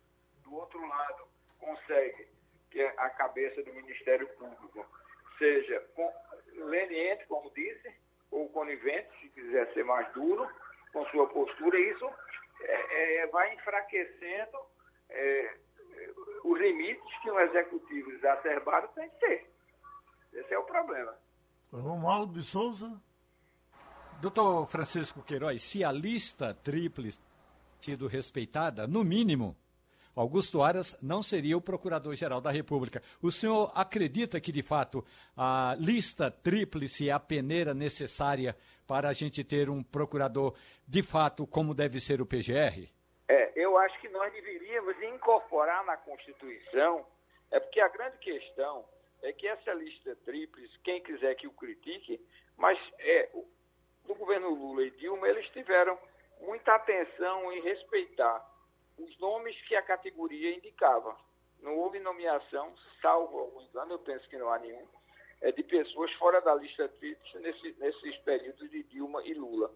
[0.43, 1.27] do outro lado,
[1.59, 2.27] consegue
[2.71, 4.85] que a cabeça do Ministério Público
[5.37, 5.85] seja
[6.55, 7.95] leniente, como disse,
[8.31, 10.49] ou conivente, se quiser ser mais duro,
[10.91, 12.11] com sua postura, isso
[12.61, 14.57] é, é, vai enfraquecendo
[15.09, 15.57] é,
[16.43, 19.49] os limites que um executivo exacerbado tem que ter.
[20.33, 21.15] Esse é o problema.
[21.71, 22.91] Romualdo de Souza.
[24.21, 27.19] Doutor Francisco Queiroz, se a lista tríplice
[27.79, 29.55] sido respeitada, no mínimo,
[30.15, 33.01] Augusto Aras não seria o Procurador-Geral da República.
[33.21, 35.05] O senhor acredita que, de fato,
[35.37, 40.53] a lista tríplice é a peneira necessária para a gente ter um procurador,
[40.85, 42.89] de fato, como deve ser o PGR?
[43.29, 47.05] É, eu acho que nós deveríamos incorporar na Constituição,
[47.51, 48.83] é porque a grande questão
[49.21, 52.19] é que essa lista tríplice, quem quiser que o critique,
[52.57, 53.29] mas é,
[54.07, 55.97] no governo Lula e Dilma, eles tiveram
[56.41, 58.45] muita atenção em respeitar
[58.97, 61.17] os nomes que a categoria indicava.
[61.61, 64.87] Não houve nomeação, salvo algum engano, eu penso que não há nenhum,
[65.41, 69.73] é, de pessoas fora da lista tríplice nesse, nesses períodos de Dilma e Lula.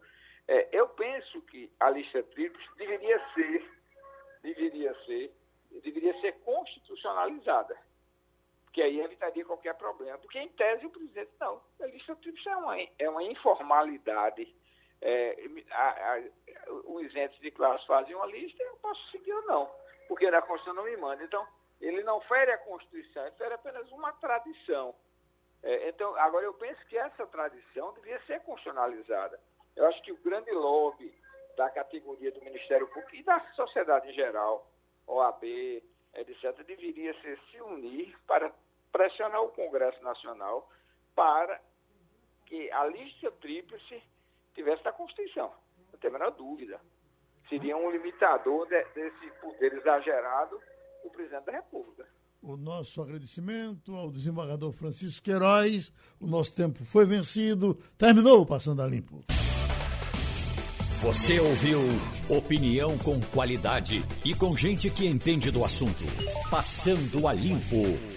[0.48, 3.72] É, eu penso que a lista tríplice deveria ser,
[4.42, 5.34] deveria ser,
[5.82, 7.78] deveria ser constitucionalizada,
[8.74, 10.18] porque aí evitaria qualquer problema.
[10.18, 11.62] Porque, em tese, o presidente não.
[11.80, 14.52] A lista tríplice é uma, é uma informalidade
[15.00, 15.38] é,
[15.70, 16.24] a, a,
[16.86, 19.70] os entes de classe fazem uma lista, eu posso seguir ou não,
[20.08, 21.24] porque a Constituição não me manda.
[21.24, 21.46] Então,
[21.80, 24.96] ele não fere a Constituição, ele fere apenas uma tradição.
[25.62, 29.40] É, então, agora eu penso que essa tradição devia ser constitucionalizada.
[29.76, 31.14] Eu acho que o grande lobby
[31.56, 34.68] da categoria do Ministério Público e da sociedade em geral,
[35.06, 35.44] OAB,
[36.16, 38.54] etc., deveria ser, se unir para
[38.94, 40.70] pressionar o Congresso Nacional
[41.14, 41.60] para
[42.46, 44.02] que a lista tríplice
[44.54, 45.52] tivesse na Constituição.
[45.92, 46.80] Não tem a menor dúvida.
[47.50, 50.62] Seria um limitador de, desse poder exagerado
[51.04, 52.08] do presidente da República.
[52.42, 55.92] O nosso agradecimento ao desembargador Francisco Queiroz.
[56.20, 57.76] O nosso tempo foi vencido.
[57.98, 59.24] Terminou Passando a Limpo.
[61.02, 61.80] Você ouviu
[62.30, 66.04] opinião com qualidade e com gente que entende do assunto.
[66.50, 68.14] Passando a Limpo.